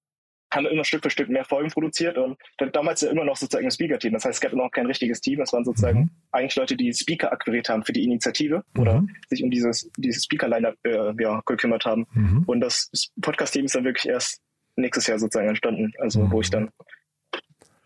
haben 0.52 0.66
immer 0.66 0.84
Stück 0.84 1.04
für 1.04 1.10
Stück 1.10 1.30
mehr 1.30 1.46
Folgen 1.46 1.70
produziert 1.70 2.18
und 2.18 2.38
damals 2.74 3.02
ja 3.02 3.12
immer 3.12 3.24
noch 3.24 3.38
sozusagen 3.38 3.66
ein 3.66 3.72
Speaker-Team. 3.72 4.14
Das 4.14 4.26
heißt, 4.26 4.36
es 4.36 4.42
gab 4.42 4.54
immer 4.54 4.64
noch 4.64 4.72
kein 4.72 4.86
richtiges 4.86 5.22
Team. 5.22 5.40
Das 5.40 5.54
waren 5.54 5.64
sozusagen 5.64 6.00
mhm. 6.00 6.10
eigentlich 6.32 6.56
Leute, 6.56 6.76
die 6.76 6.94
Speaker 6.94 7.32
akquiriert 7.32 7.70
haben 7.70 7.84
für 7.84 7.94
die 7.94 8.04
Initiative 8.04 8.64
mhm. 8.74 8.82
oder 8.82 9.04
sich 9.30 9.44
um 9.44 9.52
dieses, 9.52 9.90
dieses 9.98 10.24
Speaker-Line 10.24 10.76
äh, 10.84 11.14
ja, 11.22 11.42
gekümmert 11.46 11.86
haben. 11.86 12.08
Mhm. 12.14 12.44
Und 12.48 12.62
das 12.62 12.90
Podcast-Team 13.22 13.66
ist 13.66 13.76
dann 13.76 13.84
wirklich 13.84 14.08
erst 14.08 14.42
nächstes 14.76 15.08
Jahr 15.08 15.20
sozusagen 15.20 15.50
entstanden. 15.50 15.94
Also, 16.00 16.32
wo 16.32 16.42
ich 16.42 16.50
dann 16.50 16.70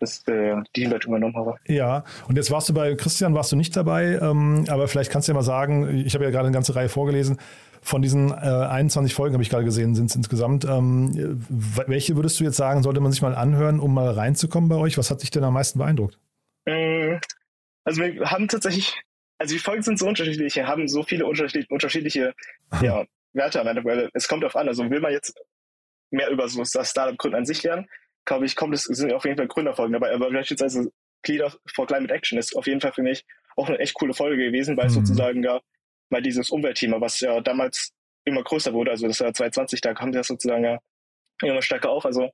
das, 0.00 0.26
äh, 0.28 0.54
die 0.74 0.82
Teamleitung 0.82 1.12
übernommen 1.12 1.36
habe. 1.36 1.56
Ja, 1.66 2.04
und 2.28 2.36
jetzt 2.36 2.50
warst 2.50 2.68
du 2.68 2.74
bei 2.74 2.94
Christian, 2.94 3.34
warst 3.34 3.52
du 3.52 3.56
nicht 3.56 3.76
dabei, 3.76 4.18
ähm, 4.20 4.64
aber 4.68 4.88
vielleicht 4.88 5.10
kannst 5.10 5.28
du 5.28 5.32
ja 5.32 5.34
mal 5.34 5.42
sagen, 5.42 6.04
ich 6.04 6.14
habe 6.14 6.24
ja 6.24 6.30
gerade 6.30 6.46
eine 6.46 6.54
ganze 6.54 6.74
Reihe 6.74 6.88
vorgelesen, 6.88 7.38
von 7.84 8.00
diesen 8.00 8.30
äh, 8.30 8.34
21 8.34 9.12
Folgen, 9.12 9.34
habe 9.34 9.42
ich 9.42 9.50
gerade 9.50 9.64
gesehen, 9.64 9.94
sind 9.94 10.08
es 10.08 10.16
insgesamt. 10.16 10.64
Ähm, 10.64 11.38
welche 11.50 12.16
würdest 12.16 12.40
du 12.40 12.44
jetzt 12.44 12.56
sagen, 12.56 12.82
sollte 12.82 13.00
man 13.00 13.12
sich 13.12 13.20
mal 13.20 13.34
anhören, 13.34 13.78
um 13.78 13.92
mal 13.92 14.10
reinzukommen 14.10 14.70
bei 14.70 14.76
euch? 14.76 14.96
Was 14.96 15.10
hat 15.10 15.20
dich 15.20 15.30
denn 15.30 15.44
am 15.44 15.52
meisten 15.52 15.78
beeindruckt? 15.78 16.18
Mm, 16.64 17.16
also 17.84 18.02
wir 18.02 18.30
haben 18.30 18.48
tatsächlich, 18.48 19.02
also 19.36 19.54
die 19.54 19.60
Folgen 19.60 19.82
sind 19.82 19.98
so 19.98 20.08
unterschiedlich, 20.08 20.56
wir 20.56 20.66
haben 20.66 20.88
so 20.88 21.02
viele 21.02 21.26
unterschiedliche, 21.26 21.68
unterschiedliche 21.68 22.34
ja, 22.80 23.04
Werte 23.34 23.60
am 23.60 23.66
Ende, 23.66 23.84
weil 23.84 24.08
es 24.14 24.28
kommt 24.28 24.46
auf 24.46 24.56
an. 24.56 24.66
Also 24.66 24.88
will 24.88 25.00
man 25.00 25.12
jetzt 25.12 25.38
mehr 26.10 26.30
über 26.30 26.48
so 26.48 26.62
das 26.62 26.90
Startup-Gründen 26.90 27.36
an 27.36 27.44
sich 27.44 27.62
lernen, 27.62 27.86
glaube 28.24 28.46
ich, 28.46 28.56
kommt 28.56 28.74
es, 28.74 28.84
sind 28.84 29.12
auf 29.12 29.26
jeden 29.26 29.36
Fall 29.36 29.46
Gründerfolgen 29.48 29.92
dabei. 29.92 30.14
Aber 30.14 30.30
beispielsweise 30.30 30.90
Leader 31.26 31.52
for 31.66 31.86
Climate 31.86 32.14
Action 32.14 32.38
ist 32.38 32.56
auf 32.56 32.66
jeden 32.66 32.80
Fall 32.80 32.92
für 32.92 33.02
mich 33.02 33.26
auch 33.56 33.68
eine 33.68 33.78
echt 33.78 33.92
coole 33.92 34.14
Folge 34.14 34.42
gewesen, 34.42 34.74
weil 34.78 34.84
mhm. 34.84 34.88
es 34.88 34.94
sozusagen 34.94 35.42
ja 35.42 35.60
mal 36.14 36.22
dieses 36.22 36.50
Umweltthema, 36.50 37.00
was 37.00 37.20
ja 37.20 37.40
damals 37.40 37.92
immer 38.24 38.42
größer 38.42 38.72
wurde, 38.72 38.92
also 38.92 39.06
das 39.06 39.18
Jahr 39.18 39.34
2020, 39.34 39.80
da 39.80 39.92
kam 39.94 40.12
das 40.12 40.28
sozusagen 40.28 40.64
ja 40.64 40.78
immer 41.42 41.60
stärker 41.60 41.90
auf. 41.90 42.06
Also 42.06 42.30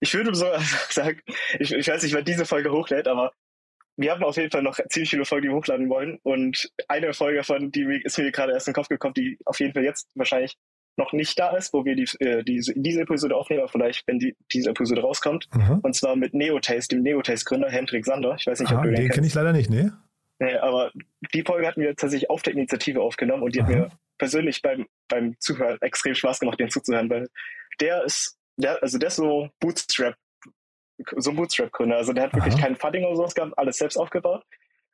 ich 0.00 0.12
würde 0.14 0.34
so 0.34 0.46
sagen, 0.90 1.20
ich, 1.58 1.72
ich 1.72 1.88
weiß 1.88 2.02
nicht, 2.02 2.14
wer 2.14 2.22
diese 2.22 2.46
Folge 2.46 2.72
hochlädt, 2.72 3.06
aber 3.06 3.32
wir 3.96 4.10
haben 4.10 4.24
auf 4.24 4.36
jeden 4.36 4.50
Fall 4.50 4.62
noch 4.62 4.78
ziemlich 4.88 5.10
viele 5.10 5.26
Folgen, 5.26 5.42
die 5.42 5.48
wir 5.50 5.56
hochladen 5.56 5.88
wollen. 5.90 6.18
Und 6.22 6.72
eine 6.88 7.12
Folge 7.12 7.38
davon, 7.38 7.70
die 7.70 8.00
ist 8.02 8.18
mir 8.18 8.32
gerade 8.32 8.52
erst 8.52 8.66
in 8.66 8.72
den 8.72 8.76
Kopf 8.76 8.88
gekommen, 8.88 9.14
die 9.14 9.38
auf 9.44 9.60
jeden 9.60 9.74
Fall 9.74 9.84
jetzt 9.84 10.08
wahrscheinlich 10.14 10.56
noch 10.96 11.12
nicht 11.12 11.38
da 11.38 11.56
ist, 11.56 11.72
wo 11.72 11.84
wir 11.84 11.94
die, 11.94 12.08
äh, 12.20 12.42
diese, 12.42 12.72
diese 12.74 13.02
Episode 13.02 13.36
aufnehmen, 13.36 13.62
aber 13.62 13.70
vielleicht, 13.70 14.06
wenn 14.06 14.18
die, 14.18 14.34
diese 14.52 14.70
Episode 14.70 15.02
rauskommt. 15.02 15.48
Mhm. 15.54 15.80
Und 15.82 15.94
zwar 15.94 16.16
mit 16.16 16.34
Neotaste, 16.34 16.96
dem 16.96 17.02
Neotaste-Gründer 17.02 17.70
Hendrik 17.70 18.04
Sander. 18.04 18.34
Ich 18.38 18.46
weiß 18.46 18.60
nicht, 18.60 18.72
Aha, 18.72 18.78
ob 18.78 18.84
du 18.84 18.90
den, 18.90 19.02
den 19.02 19.10
kenne 19.10 19.26
ich 19.26 19.34
leider 19.34 19.52
nicht, 19.52 19.70
ne? 19.70 19.96
Nee, 20.42 20.56
aber 20.56 20.90
die 21.32 21.42
Folge 21.42 21.68
hatten 21.68 21.82
wir 21.82 21.94
tatsächlich 21.94 22.28
auf 22.28 22.42
der 22.42 22.54
Initiative 22.54 23.00
aufgenommen 23.00 23.44
und 23.44 23.54
die 23.54 23.60
Aha. 23.60 23.68
hat 23.68 23.76
mir 23.76 23.90
persönlich 24.18 24.60
beim, 24.60 24.88
beim 25.06 25.38
Zuhören 25.38 25.80
extrem 25.82 26.16
Spaß 26.16 26.40
gemacht, 26.40 26.58
den 26.58 26.68
zuzuhören, 26.68 27.08
weil 27.08 27.28
der 27.78 28.02
ist, 28.02 28.36
der, 28.56 28.82
also 28.82 28.98
der 28.98 29.06
ist 29.06 29.16
so 29.16 29.48
Bootstrap, 29.60 30.16
so 31.16 31.30
ein 31.30 31.36
Bootstrap-Gründer. 31.36 31.96
Also 31.96 32.12
der 32.12 32.24
hat 32.24 32.34
wirklich 32.34 32.54
Aha. 32.54 32.62
keinen 32.62 32.74
Funding 32.74 33.04
oder 33.04 33.14
sowas 33.14 33.36
gehabt, 33.36 33.56
alles 33.56 33.78
selbst 33.78 33.96
aufgebaut. 33.96 34.42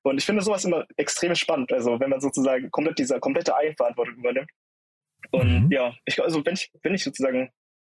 Und 0.02 0.18
ich 0.18 0.26
finde 0.26 0.42
sowas 0.42 0.66
immer 0.66 0.84
extrem 0.98 1.34
spannend. 1.34 1.72
Also 1.72 1.98
wenn 1.98 2.10
man 2.10 2.20
sozusagen 2.20 2.70
komplett 2.70 2.98
diese 2.98 3.18
komplette 3.18 3.56
Eigenverantwortung 3.56 4.16
übernimmt. 4.16 4.50
Und 5.30 5.64
mhm. 5.64 5.72
ja, 5.72 5.94
ich, 6.04 6.22
also 6.22 6.44
wenn 6.44 6.54
ich, 6.54 6.70
wenn 6.82 6.94
ich 6.94 7.04
sozusagen 7.04 7.50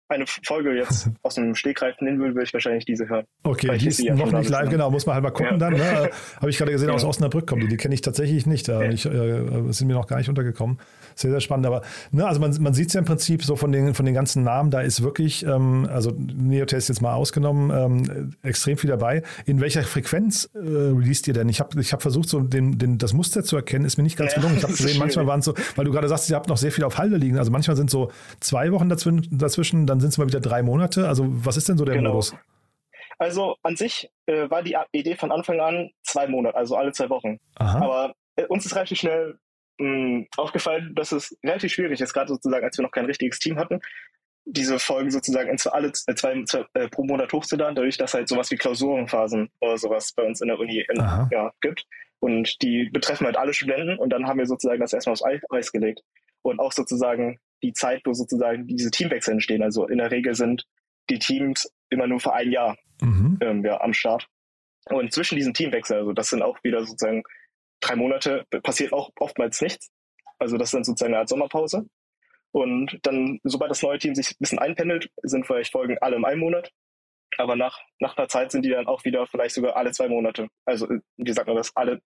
eine 0.08 0.24
Folge 0.26 0.74
jetzt 0.74 1.10
aus 1.22 1.34
dem 1.34 1.54
Stegreif 1.54 2.00
nehmen 2.00 2.20
will, 2.20 2.34
würde 2.34 2.44
ich 2.44 2.52
wahrscheinlich 2.52 2.84
diese 2.84 3.08
hören. 3.08 3.24
Okay, 3.42 3.76
die 3.78 3.88
ist 3.88 4.04
noch 4.04 4.32
nicht 4.32 4.50
live, 4.50 4.68
genau, 4.68 4.90
muss 4.90 5.06
man 5.06 5.14
halt 5.14 5.24
mal 5.24 5.30
gucken 5.30 5.58
ja. 5.58 5.70
dann. 5.70 5.74
Ne? 5.74 6.10
Habe 6.40 6.50
ich 6.50 6.58
gerade 6.58 6.72
gesehen, 6.72 6.90
aus 6.90 7.04
Osnabrück 7.04 7.46
kommt 7.46 7.62
die, 7.62 7.68
die 7.68 7.76
kenne 7.76 7.94
ich 7.94 8.00
tatsächlich 8.00 8.46
nicht, 8.46 8.68
ja. 8.68 8.82
ich, 8.82 9.06
äh, 9.06 9.72
sind 9.72 9.88
mir 9.88 9.94
noch 9.94 10.06
gar 10.06 10.18
nicht 10.18 10.28
untergekommen. 10.28 10.78
Sehr, 11.14 11.30
sehr 11.30 11.40
spannend, 11.40 11.66
aber 11.66 11.82
ne, 12.10 12.26
also 12.26 12.40
man, 12.40 12.54
man 12.60 12.74
sieht 12.74 12.88
es 12.88 12.94
ja 12.94 13.00
im 13.00 13.06
Prinzip 13.06 13.42
so 13.42 13.56
von 13.56 13.72
den, 13.72 13.94
von 13.94 14.04
den 14.04 14.14
ganzen 14.14 14.44
Namen, 14.44 14.70
da 14.70 14.80
ist 14.80 15.02
wirklich, 15.02 15.44
ähm, 15.46 15.88
also 15.90 16.12
Neotest 16.16 16.88
jetzt 16.88 17.00
mal 17.00 17.14
ausgenommen, 17.14 17.70
ähm, 17.70 18.34
extrem 18.42 18.76
viel 18.76 18.90
dabei. 18.90 19.22
In 19.46 19.60
welcher 19.60 19.82
Frequenz 19.82 20.50
äh, 20.54 20.58
released 20.58 21.26
ihr 21.26 21.34
denn? 21.34 21.48
Ich 21.48 21.60
habe 21.60 21.80
ich 21.80 21.92
hab 21.92 22.02
versucht, 22.02 22.28
so 22.28 22.40
den, 22.40 22.78
den, 22.78 22.98
das 22.98 23.12
Muster 23.12 23.44
zu 23.44 23.56
erkennen, 23.56 23.84
ist 23.84 23.96
mir 23.96 24.02
nicht 24.02 24.16
ganz 24.16 24.32
ja, 24.32 24.38
gelungen. 24.38 24.58
Ich 24.58 24.62
habe 24.62 24.74
gesehen, 24.74 24.98
manchmal 24.98 25.26
waren 25.26 25.40
es 25.40 25.46
so, 25.46 25.54
weil 25.74 25.84
du 25.84 25.92
gerade 25.92 26.08
sagst, 26.08 26.28
ihr 26.28 26.36
habt 26.36 26.48
noch 26.48 26.58
sehr 26.58 26.70
viel 26.70 26.84
auf 26.84 26.98
Halde 26.98 27.16
liegen, 27.16 27.38
also 27.38 27.50
manchmal 27.50 27.76
sind 27.76 27.90
so 27.90 28.10
zwei 28.40 28.70
Wochen 28.72 28.88
dazwischen, 28.88 29.26
dazwischen 29.30 29.86
dann 29.86 29.95
sind 30.00 30.10
es 30.10 30.18
mal 30.18 30.26
wieder 30.26 30.40
drei 30.40 30.62
Monate. 30.62 31.08
Also 31.08 31.24
was 31.28 31.56
ist 31.56 31.68
denn 31.68 31.78
so 31.78 31.84
der 31.84 31.96
genau. 31.96 32.10
Modus? 32.10 32.34
Also 33.18 33.56
an 33.62 33.76
sich 33.76 34.10
äh, 34.26 34.50
war 34.50 34.62
die 34.62 34.76
Idee 34.92 35.16
von 35.16 35.32
Anfang 35.32 35.60
an 35.60 35.90
zwei 36.02 36.26
Monate, 36.26 36.56
also 36.56 36.76
alle 36.76 36.92
zwei 36.92 37.08
Wochen. 37.08 37.38
Aha. 37.54 37.78
Aber 37.78 38.14
äh, 38.36 38.44
uns 38.46 38.66
ist 38.66 38.74
relativ 38.74 38.98
schnell 38.98 39.38
mh, 39.78 39.86
hm, 39.86 40.26
aufgefallen, 40.36 40.94
dass 40.94 41.12
es 41.12 41.36
relativ 41.42 41.72
schwierig 41.72 42.00
ist, 42.00 42.12
gerade 42.12 42.28
sozusagen, 42.28 42.64
als 42.64 42.76
wir 42.76 42.82
noch 42.82 42.90
kein 42.90 43.06
richtiges 43.06 43.38
Team 43.38 43.58
hatten, 43.58 43.80
diese 44.44 44.78
Folgen 44.78 45.10
sozusagen 45.10 45.50
in 45.50 45.58
alle 45.70 45.88
äh, 45.88 46.14
zwei, 46.14 46.44
zwei 46.44 46.64
äh, 46.74 46.88
pro 46.88 47.04
Monat 47.04 47.32
hochzuladen, 47.32 47.74
dadurch, 47.74 47.96
dass 47.96 48.14
halt 48.14 48.28
sowas 48.28 48.50
wie 48.50 48.56
Klausurenphasen 48.56 49.50
oder 49.60 49.78
sowas 49.78 50.12
bei 50.12 50.22
uns 50.22 50.40
in 50.40 50.48
der 50.48 50.58
Uni 50.58 50.84
in, 50.88 50.96
ja, 51.30 51.52
gibt. 51.60 51.86
Und 52.20 52.62
die 52.62 52.88
betreffen 52.90 53.26
halt 53.26 53.36
alle 53.36 53.52
Studenten 53.52 53.98
und 53.98 54.10
dann 54.10 54.26
haben 54.26 54.38
wir 54.38 54.46
sozusagen 54.46 54.80
das 54.80 54.92
erstmal 54.92 55.12
aufs 55.12 55.24
Eis 55.50 55.72
gelegt. 55.72 56.02
Und 56.42 56.60
auch 56.60 56.72
sozusagen 56.72 57.38
die 57.66 57.72
Zeit, 57.72 58.02
wo 58.04 58.12
sozusagen 58.12 58.66
diese 58.66 58.90
Teamwechsel 58.90 59.34
entstehen. 59.34 59.62
Also 59.62 59.86
in 59.86 59.98
der 59.98 60.10
Regel 60.10 60.34
sind 60.34 60.64
die 61.10 61.18
Teams 61.18 61.70
immer 61.90 62.06
nur 62.06 62.20
für 62.20 62.32
ein 62.32 62.50
Jahr 62.50 62.76
mhm. 63.00 63.38
ähm, 63.40 63.64
ja, 63.64 63.80
am 63.80 63.92
Start. 63.92 64.26
Und 64.88 65.12
zwischen 65.12 65.36
diesen 65.36 65.54
Teamwechseln, 65.54 66.00
also 66.00 66.12
das 66.12 66.30
sind 66.30 66.42
auch 66.42 66.62
wieder 66.62 66.84
sozusagen 66.84 67.22
drei 67.80 67.96
Monate, 67.96 68.44
passiert 68.62 68.92
auch 68.92 69.10
oftmals 69.18 69.60
nichts. 69.60 69.90
Also 70.38 70.56
das 70.56 70.68
ist 70.68 70.74
dann 70.74 70.84
sozusagen 70.84 71.12
eine 71.12 71.20
Art 71.20 71.28
Sommerpause. 71.28 71.86
Und 72.52 72.98
dann, 73.02 73.40
sobald 73.42 73.70
das 73.70 73.82
neue 73.82 73.98
Team 73.98 74.14
sich 74.14 74.30
ein 74.30 74.36
bisschen 74.38 74.58
einpendelt, 74.58 75.10
sind 75.22 75.46
vielleicht 75.46 75.72
Folgen 75.72 75.98
alle 76.00 76.16
im 76.16 76.24
einen 76.24 76.40
Monat. 76.40 76.70
Aber 77.38 77.56
nach, 77.56 77.80
nach 77.98 78.16
einer 78.16 78.28
Zeit 78.28 78.50
sind 78.50 78.64
die 78.64 78.70
dann 78.70 78.86
auch 78.86 79.04
wieder 79.04 79.26
vielleicht 79.26 79.54
sogar 79.54 79.76
alle 79.76 79.90
zwei 79.90 80.08
Monate. 80.08 80.48
Also, 80.64 80.88
wie 81.16 81.32
sagt 81.32 81.48
man 81.48 81.56
das? 81.56 81.74
Alle 81.76 82.00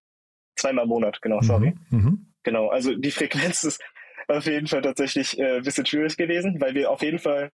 zweimal 0.57 0.85
im 0.85 0.89
Monat, 0.89 1.23
genau, 1.23 1.41
sorry. 1.41 1.75
Mhm. 1.91 1.99
Mhm. 1.99 2.27
Genau, 2.43 2.69
also 2.69 2.95
die 2.95 3.11
Frequenz 3.11 3.65
ist 3.65 3.83
auf 4.39 4.47
jeden 4.47 4.67
Fall 4.67 4.83
tatsächlich 4.83 5.39
äh, 5.39 5.57
ein 5.57 5.63
bisschen 5.63 5.87
schwierig 5.87 6.17
gewesen, 6.17 6.61
weil 6.61 6.75
wir 6.75 6.91
auf 6.91 7.03
jeden 7.03 7.19
Fall 7.19 7.51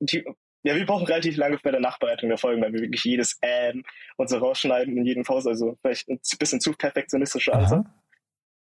die, 0.00 0.24
ja, 0.64 0.74
wir 0.74 0.86
brauchen 0.86 1.06
relativ 1.06 1.36
lange 1.36 1.58
bei 1.62 1.70
der 1.70 1.80
Nachbereitung 1.80 2.28
der 2.28 2.38
Folgen, 2.38 2.62
weil 2.62 2.72
wir 2.72 2.80
wirklich 2.80 3.04
jedes 3.04 3.38
Ähm 3.42 3.84
und 4.16 4.28
so 4.28 4.38
rausschneiden 4.38 4.96
in 4.96 5.04
jedem 5.04 5.22
Pause, 5.22 5.50
also 5.50 5.76
vielleicht 5.82 6.08
ein 6.08 6.18
bisschen 6.38 6.60
zu 6.60 6.72
perfektionistischer 6.72 7.54
Ansatz. 7.54 7.86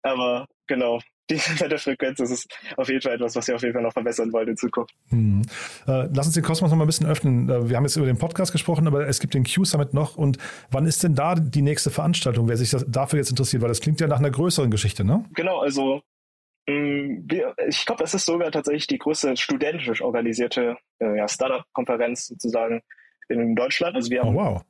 Aber 0.01 0.47
genau, 0.67 0.99
die 1.29 1.35
mit 1.35 1.71
der 1.71 1.77
Frequenz 1.77 2.19
ist 2.21 2.47
auf 2.77 2.87
jeden 2.87 3.01
Fall 3.01 3.13
etwas, 3.13 3.35
was 3.35 3.47
wir 3.47 3.55
auf 3.55 3.61
jeden 3.61 3.73
Fall 3.73 3.83
noch 3.83 3.93
verbessern 3.93 4.31
wollen 4.31 4.47
in 4.47 4.57
Zukunft. 4.57 4.93
Hm. 5.09 5.41
Äh, 5.87 6.07
lass 6.13 6.25
uns 6.25 6.35
den 6.35 6.43
Kosmos 6.43 6.71
noch 6.71 6.77
mal 6.77 6.85
ein 6.85 6.87
bisschen 6.87 7.05
öffnen. 7.05 7.49
Äh, 7.49 7.69
wir 7.69 7.77
haben 7.77 7.83
jetzt 7.83 7.97
über 7.97 8.05
den 8.05 8.17
Podcast 8.17 8.51
gesprochen, 8.51 8.87
aber 8.87 9.07
es 9.07 9.19
gibt 9.19 9.33
den 9.33 9.43
Q-Summit 9.43 9.93
noch. 9.93 10.15
Und 10.15 10.37
wann 10.71 10.85
ist 10.85 11.03
denn 11.03 11.15
da 11.15 11.35
die 11.35 11.61
nächste 11.61 11.91
Veranstaltung, 11.91 12.47
wer 12.47 12.57
sich 12.57 12.71
das 12.71 12.85
dafür 12.87 13.19
jetzt 13.19 13.29
interessiert? 13.29 13.61
Weil 13.61 13.69
das 13.69 13.81
klingt 13.81 13.99
ja 13.99 14.07
nach 14.07 14.19
einer 14.19 14.31
größeren 14.31 14.71
Geschichte, 14.71 15.03
ne? 15.03 15.25
Genau, 15.35 15.59
also 15.59 16.01
ich 17.67 17.85
glaube, 17.85 18.03
das 18.03 18.13
ist 18.13 18.25
sogar 18.25 18.51
tatsächlich 18.51 18.87
die 18.87 18.97
größte 18.97 19.35
studentisch 19.37 20.01
organisierte 20.01 20.77
äh, 20.99 21.17
ja, 21.17 21.27
Startup-Konferenz 21.27 22.27
sozusagen 22.27 22.81
in 23.29 23.55
Deutschland. 23.55 23.95
Also 23.95 24.09
wir 24.09 24.21
haben 24.21 24.35
Oh, 24.35 24.39
wow. 24.39 24.61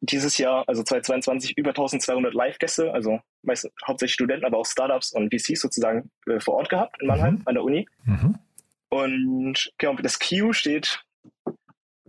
dieses 0.00 0.38
Jahr, 0.38 0.64
also 0.68 0.82
2022, 0.82 1.56
über 1.58 1.70
1200 1.70 2.34
Live-Gäste, 2.34 2.92
also 2.92 3.20
meist, 3.42 3.70
hauptsächlich 3.86 4.14
Studenten, 4.14 4.44
aber 4.44 4.58
auch 4.58 4.66
Startups 4.66 5.12
und 5.12 5.32
VCs 5.34 5.60
sozusagen 5.60 6.10
äh, 6.26 6.40
vor 6.40 6.54
Ort 6.54 6.68
gehabt 6.68 6.96
in 7.00 7.08
Mannheim 7.08 7.34
Mhm. 7.34 7.42
an 7.46 7.54
der 7.54 7.64
Uni. 7.64 7.88
Mhm. 8.04 8.38
Und 8.90 9.72
genau, 9.78 9.94
das 10.02 10.18
Q 10.18 10.52
steht, 10.52 11.02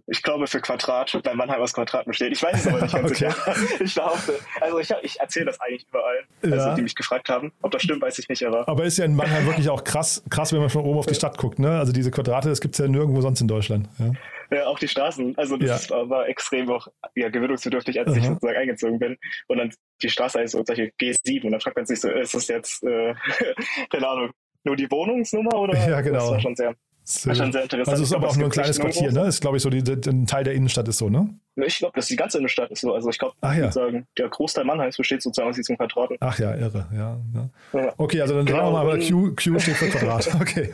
ich 0.07 0.21
glaube, 0.21 0.47
für 0.47 0.59
Quadrat, 0.59 1.17
weil 1.23 1.35
Mannheim 1.35 1.61
aus 1.61 1.73
Quadrat 1.73 2.05
besteht. 2.05 2.33
Ich 2.33 2.43
weiß 2.43 2.59
es 2.59 2.67
aber 2.67 2.81
nicht 2.81 2.93
ganz 2.93 3.11
Okay. 3.11 3.29
sicher. 3.31 3.55
Ich 3.83 3.95
behaupte. 3.95 4.33
Also 4.59 4.79
ich, 4.79 4.89
ich 5.01 5.19
erzähle 5.19 5.45
das 5.45 5.59
eigentlich 5.61 5.85
überall, 5.87 6.23
also 6.43 6.55
Ja. 6.55 6.75
die 6.75 6.81
mich 6.81 6.95
gefragt 6.95 7.29
haben. 7.29 7.51
Ob 7.61 7.71
das 7.71 7.83
stimmt, 7.83 8.01
weiß 8.01 8.19
ich 8.19 8.27
nicht, 8.27 8.43
aber 8.45 8.67
Aber 8.67 8.83
ist 8.83 8.97
ja 8.97 9.05
in 9.05 9.15
Mannheim 9.15 9.45
wirklich 9.45 9.69
auch 9.69 9.83
krass, 9.83 10.23
krass, 10.29 10.51
wenn 10.51 10.59
man 10.59 10.69
von 10.69 10.83
oben 10.83 10.99
auf 10.99 11.05
die 11.05 11.15
Stadt 11.15 11.37
guckt. 11.37 11.57
Ne? 11.59 11.79
Also 11.79 11.93
diese 11.93 12.11
Quadrate, 12.11 12.49
das 12.49 12.59
gibt 12.61 12.75
es 12.75 12.79
ja 12.79 12.87
nirgendwo 12.87 13.21
sonst 13.21 13.39
in 13.41 13.47
Deutschland. 13.47 13.87
Ja. 13.99 14.57
ja, 14.57 14.65
auch 14.67 14.77
die 14.79 14.87
Straßen. 14.89 15.37
Also 15.37 15.55
das 15.57 15.69
Ja. 15.69 15.75
ist- 15.77 16.09
war 16.09 16.27
extrem 16.27 16.69
auch 16.69 16.87
ja, 17.15 17.29
gewöhnungsbedürftig, 17.29 17.99
als 17.99 18.11
ich 18.15 18.23
Aha. 18.23 18.33
sozusagen 18.33 18.57
eingezogen 18.57 18.99
bin. 18.99 19.17
Und 19.47 19.57
dann 19.57 19.71
die 20.01 20.09
Straße 20.09 20.39
heißt 20.39 20.51
so 20.51 20.63
solche 20.65 20.91
G7 21.01 21.45
und 21.45 21.51
dann 21.53 21.61
fragt 21.61 21.77
man 21.77 21.85
sich 21.85 22.01
so, 22.01 22.09
ist 22.09 22.33
das 22.33 22.47
jetzt, 22.49 22.83
äh, 22.83 23.13
keine 23.89 24.07
Ahnung, 24.07 24.31
nur 24.65 24.75
die 24.75 24.89
Wohnungsnummer 24.91 25.55
oder? 25.55 25.77
Ja, 25.89 26.01
genau. 26.01 26.19
Das 26.19 26.31
war 26.31 26.39
schon 26.41 26.55
sehr, 26.55 26.73
war 27.05 27.35
schon 27.35 27.51
sehr 27.51 27.63
interessant. 27.63 27.89
Also 27.89 28.03
es 28.03 28.09
ist 28.09 28.15
aber 28.15 28.29
auch 28.29 28.35
nur 28.37 28.45
ein 28.45 28.51
kleines 28.51 28.79
Quartier, 28.79 29.11
ne? 29.11 29.27
Ist, 29.27 29.41
glaube 29.41 29.57
ich, 29.57 29.63
so 29.63 29.69
die, 29.69 29.83
die, 29.83 30.09
ein 30.09 30.25
Teil 30.25 30.43
der 30.43 30.53
Innenstadt 30.53 30.87
ist 30.87 30.97
so, 30.97 31.09
ne? 31.09 31.37
Ich 31.55 31.77
glaube, 31.77 31.95
dass 31.95 32.07
die 32.07 32.15
ganze 32.15 32.37
Innenstadt 32.37 32.71
ist 32.71 32.81
so. 32.81 32.93
Also 32.93 33.09
ich 33.09 33.19
glaube, 33.19 33.35
ja. 33.41 33.71
sozusagen, 33.71 34.07
der 34.17 34.29
Großteil 34.29 34.63
Mannheims 34.63 34.97
besteht 34.97 35.21
sozusagen 35.21 35.49
aus 35.49 35.55
diesen 35.55 35.77
Quadraten. 35.77 36.17
Ach 36.21 36.39
ja, 36.39 36.55
irre, 36.55 36.87
ja. 36.93 37.17
ja. 37.33 37.49
Ja. 37.79 37.93
Okay, 37.97 38.21
also 38.21 38.35
dann 38.35 38.47
sagen 38.47 38.57
wir 38.57 38.63
Genau, 38.63 38.71
mal, 38.71 38.81
aber 38.81 38.93
und- 38.93 39.07
Q, 39.07 39.35
Q 39.35 39.59
steht 39.59 39.75
für 39.75 39.89
Quadrat. 39.89 40.29
Okay. 40.41 40.73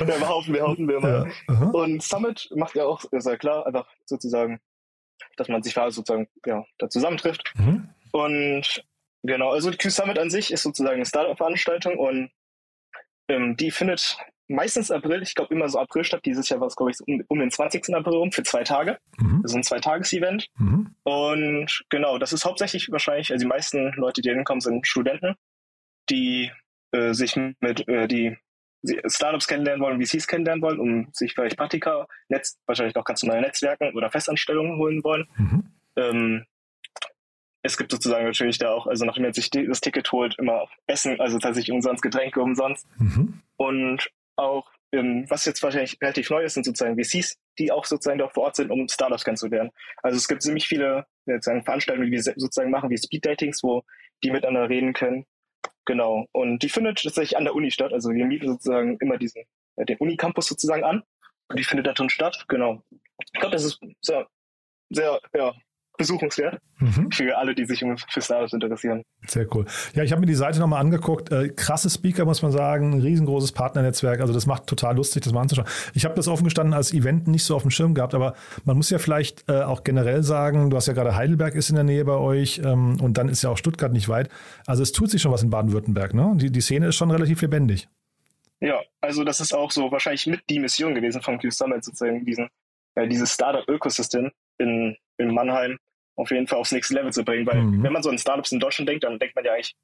Ja, 0.00 0.18
behaupten, 0.18 0.52
behaupten 0.52 0.88
wir 0.88 0.94
ja. 0.94 1.00
mal. 1.00 1.32
Aha. 1.48 1.64
Und 1.66 2.02
Summit 2.02 2.50
macht 2.54 2.74
ja 2.74 2.84
auch 2.84 3.04
sehr 3.10 3.36
klar, 3.36 3.66
einfach 3.66 3.86
sozusagen, 4.06 4.60
dass 5.36 5.48
man 5.48 5.62
sich 5.62 5.74
da 5.74 5.90
sozusagen 5.90 6.28
ja, 6.46 6.64
da 6.78 6.88
zusammentrifft. 6.88 7.52
Mhm. 7.56 7.88
Und 8.12 8.84
genau, 9.22 9.50
also 9.50 9.70
die 9.70 9.78
Q-Summit 9.78 10.18
an 10.18 10.30
sich 10.30 10.52
ist 10.52 10.62
sozusagen 10.62 10.96
eine 10.96 11.06
Startup-Veranstaltung 11.06 11.98
und 11.98 12.30
ähm, 13.28 13.56
die 13.56 13.70
findet 13.70 14.18
meistens 14.48 14.90
April, 14.90 15.22
ich 15.22 15.34
glaube 15.34 15.54
immer 15.54 15.68
so 15.68 15.78
April 15.78 16.04
statt. 16.04 16.22
Dieses 16.24 16.48
Jahr 16.48 16.60
war 16.60 16.66
es, 16.66 16.76
glaube 16.76 16.90
ich, 16.90 16.96
so 16.96 17.04
um, 17.06 17.22
um 17.28 17.38
den 17.38 17.50
20. 17.50 17.94
April 17.94 18.16
rum 18.16 18.32
für 18.32 18.42
zwei 18.42 18.64
Tage. 18.64 18.98
Mhm. 19.18 19.42
Ist 19.44 19.54
ein 19.54 19.62
Zweitages-Event. 19.62 20.48
Mhm. 20.58 20.94
Und 21.02 21.84
genau, 21.88 22.18
das 22.18 22.32
ist 22.32 22.44
hauptsächlich 22.44 22.90
wahrscheinlich, 22.90 23.32
also 23.32 23.42
die 23.42 23.48
meisten 23.48 23.92
Leute, 23.96 24.20
die 24.22 24.30
hinkommen, 24.30 24.60
sind 24.60 24.86
Studenten, 24.86 25.34
die 26.10 26.50
äh, 26.92 27.12
sich 27.12 27.36
mit, 27.36 27.88
äh, 27.88 28.06
die 28.06 28.36
Startups 29.06 29.46
kennenlernen 29.46 29.82
wollen, 29.82 30.04
VCs 30.04 30.26
kennenlernen 30.26 30.62
wollen, 30.62 30.78
um 30.78 31.08
sich 31.12 31.32
vielleicht 31.32 31.56
Praktika, 31.56 32.06
Netz, 32.28 32.58
wahrscheinlich 32.66 32.96
auch 32.96 33.04
ganz 33.04 33.22
normale 33.22 33.46
Netzwerken 33.46 33.94
oder 33.96 34.10
Festanstellungen 34.10 34.78
holen 34.78 35.02
wollen. 35.02 35.26
Mhm. 35.36 35.64
Ähm, 35.96 36.46
es 37.62 37.78
gibt 37.78 37.90
sozusagen 37.92 38.26
natürlich 38.26 38.58
da 38.58 38.72
auch, 38.72 38.86
also 38.86 39.06
nachdem 39.06 39.22
man 39.22 39.32
sich 39.32 39.48
das 39.48 39.80
Ticket 39.80 40.12
holt, 40.12 40.38
immer 40.38 40.68
Essen, 40.86 41.18
also 41.18 41.38
tatsächlich 41.38 41.72
umsonst, 41.72 42.02
Getränke 42.02 42.42
umsonst. 42.42 42.86
Mhm. 42.98 43.40
Und 43.56 44.10
auch, 44.36 44.70
ähm, 44.92 45.24
was 45.28 45.44
jetzt 45.44 45.62
wahrscheinlich 45.62 45.98
relativ 46.00 46.30
neu 46.30 46.44
ist, 46.44 46.54
sind 46.54 46.64
sozusagen 46.64 46.96
VCs, 47.02 47.36
die 47.58 47.72
auch 47.72 47.84
sozusagen 47.84 48.18
dort 48.18 48.34
vor 48.34 48.44
Ort 48.44 48.56
sind, 48.56 48.70
um 48.70 48.88
Startups 48.88 49.24
kennenzulernen. 49.24 49.70
Also 50.02 50.16
es 50.16 50.28
gibt 50.28 50.42
ziemlich 50.42 50.66
viele 50.66 51.06
sozusagen 51.26 51.64
Veranstaltungen, 51.64 52.10
die 52.10 52.12
wir 52.12 52.22
sozusagen 52.22 52.70
machen, 52.70 52.90
wie 52.90 52.98
Speed-Datings, 52.98 53.62
wo 53.62 53.82
die 54.22 54.30
miteinander 54.30 54.68
reden 54.68 54.92
können. 54.92 55.26
Genau. 55.86 56.26
Und 56.32 56.62
die 56.62 56.68
findet 56.68 57.02
tatsächlich 57.02 57.36
an 57.36 57.44
der 57.44 57.54
Uni 57.54 57.70
statt. 57.70 57.92
Also 57.92 58.10
wir 58.10 58.24
mieten 58.24 58.48
sozusagen 58.48 58.96
immer 59.00 59.18
diesen, 59.18 59.44
äh, 59.76 59.84
den 59.84 59.98
Unicampus 59.98 60.46
sozusagen 60.46 60.84
an. 60.84 61.02
Und 61.48 61.58
die 61.58 61.64
findet 61.64 61.86
da 61.86 61.92
drin 61.92 62.08
statt. 62.08 62.44
Genau. 62.48 62.82
Ich 63.32 63.40
glaube, 63.40 63.52
das 63.52 63.64
ist 63.64 63.80
sehr, 64.00 64.26
sehr, 64.90 65.20
ja, 65.34 65.54
besuchenswert 65.96 66.58
Mhm. 66.80 67.10
für 67.12 67.38
alle, 67.38 67.54
die 67.54 67.64
sich 67.66 67.84
für 68.08 68.20
Startups 68.20 68.52
interessieren. 68.52 69.04
Sehr 69.26 69.46
cool. 69.54 69.64
Ja, 69.94 70.02
ich 70.02 70.10
habe 70.10 70.20
mir 70.20 70.26
die 70.26 70.34
Seite 70.34 70.58
nochmal 70.58 70.80
angeguckt. 70.80 71.30
Äh, 71.30 71.50
krasse 71.50 71.88
Speaker, 71.88 72.24
muss 72.24 72.42
man 72.42 72.50
sagen. 72.50 72.94
Ein 72.94 73.00
riesengroßes 73.00 73.52
Partnernetzwerk. 73.52 74.20
Also 74.20 74.32
das 74.34 74.46
macht 74.46 74.66
total 74.66 74.96
lustig, 74.96 75.22
das 75.22 75.32
mal 75.32 75.42
anzuschauen. 75.42 75.68
Ich 75.94 76.04
habe 76.04 76.14
das 76.14 76.26
offen 76.28 76.44
gestanden 76.44 76.74
als 76.74 76.92
Event 76.92 77.28
nicht 77.28 77.44
so 77.44 77.54
auf 77.54 77.62
dem 77.62 77.70
Schirm 77.70 77.94
gehabt, 77.94 78.14
aber 78.14 78.34
man 78.64 78.76
muss 78.76 78.90
ja 78.90 78.98
vielleicht 78.98 79.48
äh, 79.48 79.62
auch 79.62 79.84
generell 79.84 80.22
sagen, 80.22 80.70
du 80.70 80.76
hast 80.76 80.86
ja 80.86 80.92
gerade 80.94 81.14
Heidelberg 81.16 81.54
ist 81.54 81.70
in 81.70 81.76
der 81.76 81.84
Nähe 81.84 82.04
bei 82.04 82.16
euch 82.16 82.60
ähm, 82.64 83.00
und 83.00 83.16
dann 83.16 83.28
ist 83.28 83.42
ja 83.42 83.50
auch 83.50 83.58
Stuttgart 83.58 83.92
nicht 83.92 84.08
weit. 84.08 84.28
Also 84.66 84.82
es 84.82 84.92
tut 84.92 85.10
sich 85.10 85.22
schon 85.22 85.32
was 85.32 85.42
in 85.42 85.50
Baden-Württemberg. 85.50 86.12
Ne? 86.12 86.32
Die, 86.36 86.50
die 86.50 86.60
Szene 86.60 86.88
ist 86.88 86.96
schon 86.96 87.10
relativ 87.10 87.40
lebendig. 87.40 87.88
Ja, 88.60 88.80
also 89.00 89.24
das 89.24 89.40
ist 89.40 89.52
auch 89.54 89.70
so 89.70 89.90
wahrscheinlich 89.92 90.26
mit 90.26 90.40
die 90.50 90.58
Mission 90.58 90.94
gewesen 90.94 91.22
von 91.22 91.38
Q 91.38 91.50
Summit, 91.50 91.84
sozusagen 91.84 92.24
diesen, 92.24 92.48
äh, 92.94 93.06
dieses 93.06 93.32
Startup-Ökosystem 93.34 94.30
in, 94.58 94.96
in 95.18 95.32
Mannheim 95.32 95.78
auf 96.16 96.30
jeden 96.30 96.46
Fall 96.46 96.58
aufs 96.58 96.72
nächste 96.72 96.94
Level 96.94 97.12
zu 97.12 97.24
bringen. 97.24 97.46
Weil 97.46 97.60
Mhm. 97.62 97.82
wenn 97.82 97.92
man 97.92 98.02
so 98.02 98.10
an 98.10 98.18
Startups 98.18 98.52
in 98.52 98.60
Deutschland 98.60 98.88
denkt, 98.88 99.04
dann 99.04 99.18
denkt 99.18 99.34
man 99.34 99.44
ja 99.44 99.52
eigentlich 99.52 99.74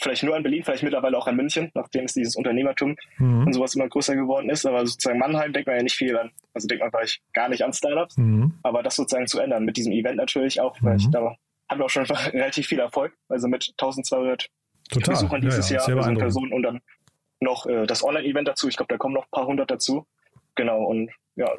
vielleicht 0.00 0.22
nur 0.22 0.36
an 0.36 0.42
Berlin, 0.44 0.62
vielleicht 0.62 0.82
mittlerweile 0.84 1.16
auch 1.18 1.26
an 1.26 1.34
München, 1.36 1.70
nachdem 1.74 2.04
es 2.04 2.14
dieses 2.14 2.36
Unternehmertum 2.36 2.96
Mhm. 3.18 3.46
und 3.46 3.52
sowas 3.52 3.74
immer 3.74 3.88
größer 3.88 4.14
geworden 4.14 4.48
ist. 4.50 4.64
Aber 4.66 4.86
sozusagen 4.86 5.18
Mannheim 5.18 5.52
denkt 5.52 5.66
man 5.66 5.76
ja 5.76 5.82
nicht 5.82 5.96
viel 5.96 6.16
an. 6.16 6.30
Also 6.54 6.68
denkt 6.68 6.82
man 6.82 6.90
vielleicht 6.92 7.20
gar 7.32 7.48
nicht 7.48 7.62
an 7.64 7.72
Startups. 7.72 8.16
Mhm. 8.16 8.54
Aber 8.62 8.82
das 8.82 8.96
sozusagen 8.96 9.26
zu 9.26 9.40
ändern, 9.40 9.64
mit 9.64 9.76
diesem 9.76 9.92
Event 9.92 10.16
natürlich 10.16 10.60
auch, 10.60 10.76
weil 10.82 10.96
ich 10.96 11.06
Mhm. 11.08 11.12
da 11.12 11.36
haben 11.70 11.80
wir 11.80 11.84
auch 11.84 11.90
schon 11.90 12.04
relativ 12.34 12.66
viel 12.68 12.78
Erfolg. 12.78 13.14
Also 13.28 13.48
mit 13.48 13.72
1200 13.76 14.48
Total. 14.90 15.14
Besuchern 15.14 15.42
Ja, 15.42 15.48
dieses 15.48 15.68
ja, 15.68 15.76
Jahr, 15.76 15.84
sehr 15.86 15.96
also 15.96 16.08
in 16.10 16.14
beeindruckend. 16.16 16.48
Person 16.48 16.52
und 16.52 16.62
dann 16.62 16.80
noch 17.40 17.66
äh, 17.66 17.86
das 17.86 18.02
Online-Event 18.04 18.48
dazu. 18.48 18.68
Ich 18.68 18.76
glaube, 18.76 18.92
da 18.92 18.96
kommen 18.98 19.14
noch 19.14 19.24
ein 19.24 19.30
paar 19.30 19.46
hundert 19.46 19.70
dazu. 19.70 20.06
Genau, 20.54 20.82
und 20.84 21.10
ja, 21.36 21.52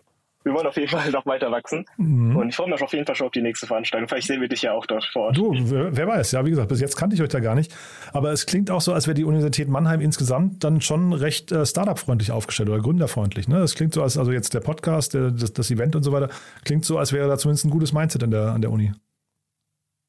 wir 0.43 0.54
wollen 0.54 0.67
auf 0.67 0.78
jeden 0.78 0.88
Fall 0.88 1.12
noch 1.12 1.25
weiter 1.25 1.52
wachsen. 1.52 1.86
Mhm. 1.97 2.36
Und 2.38 2.49
ich 2.49 2.56
freue 2.56 2.69
mich 2.69 2.82
auf 2.82 2.93
jeden 2.93 3.06
Fall 3.06 3.15
schon 3.15 3.28
auf 3.28 3.34
die 3.34 3.41
nächste 3.41 3.67
Veranstaltung. 3.67 4.08
Vielleicht 4.08 4.28
sehen 4.28 4.41
wir 4.41 4.47
dich 4.47 4.62
ja 4.62 4.73
auch 4.73 4.86
dort 4.86 5.04
vor 5.06 5.28
Ort. 5.28 5.38
Du, 5.38 5.54
wer, 5.54 6.08
weiß, 6.08 6.32
ja, 6.32 6.45
wie 6.45 6.52
gesagt, 6.52 6.69
bis 6.69 6.80
jetzt 6.80 6.95
kannte 6.95 7.15
ich 7.15 7.21
euch 7.21 7.30
da 7.30 7.39
gar 7.39 7.56
nicht. 7.56 7.75
Aber 8.13 8.32
es 8.32 8.45
klingt 8.45 8.71
auch 8.71 8.82
so, 8.82 8.93
als 8.93 9.08
wäre 9.08 9.15
die 9.15 9.25
Universität 9.25 9.67
Mannheim 9.67 9.99
insgesamt 9.99 10.63
dann 10.63 10.82
schon 10.82 11.13
recht 11.13 11.52
äh, 11.52 11.65
Startup-freundlich 11.65 12.32
aufgestellt 12.32 12.69
oder 12.69 12.82
gründerfreundlich. 12.82 13.47
Ne? 13.47 13.58
Es 13.58 13.75
klingt 13.75 13.93
so, 13.93 14.02
als 14.02 14.17
also 14.17 14.32
jetzt 14.32 14.54
der 14.54 14.62
Podcast, 14.62 15.13
der, 15.13 15.32
das, 15.32 15.52
das 15.52 15.71
Event 15.71 15.95
und 15.95 16.04
so 16.04 16.12
weiter, 16.12 16.30
klingt 16.63 16.86
so, 16.86 16.97
als 16.97 17.12
wäre 17.12 17.28
da 17.28 17.38
zumindest 17.38 17.65
ein 17.65 17.71
gutes 17.71 17.91
Mindset 17.91 18.23
an 18.23 18.32
der, 18.32 18.47
an 18.47 18.62
der 18.62 18.71
Uni. 18.71 18.93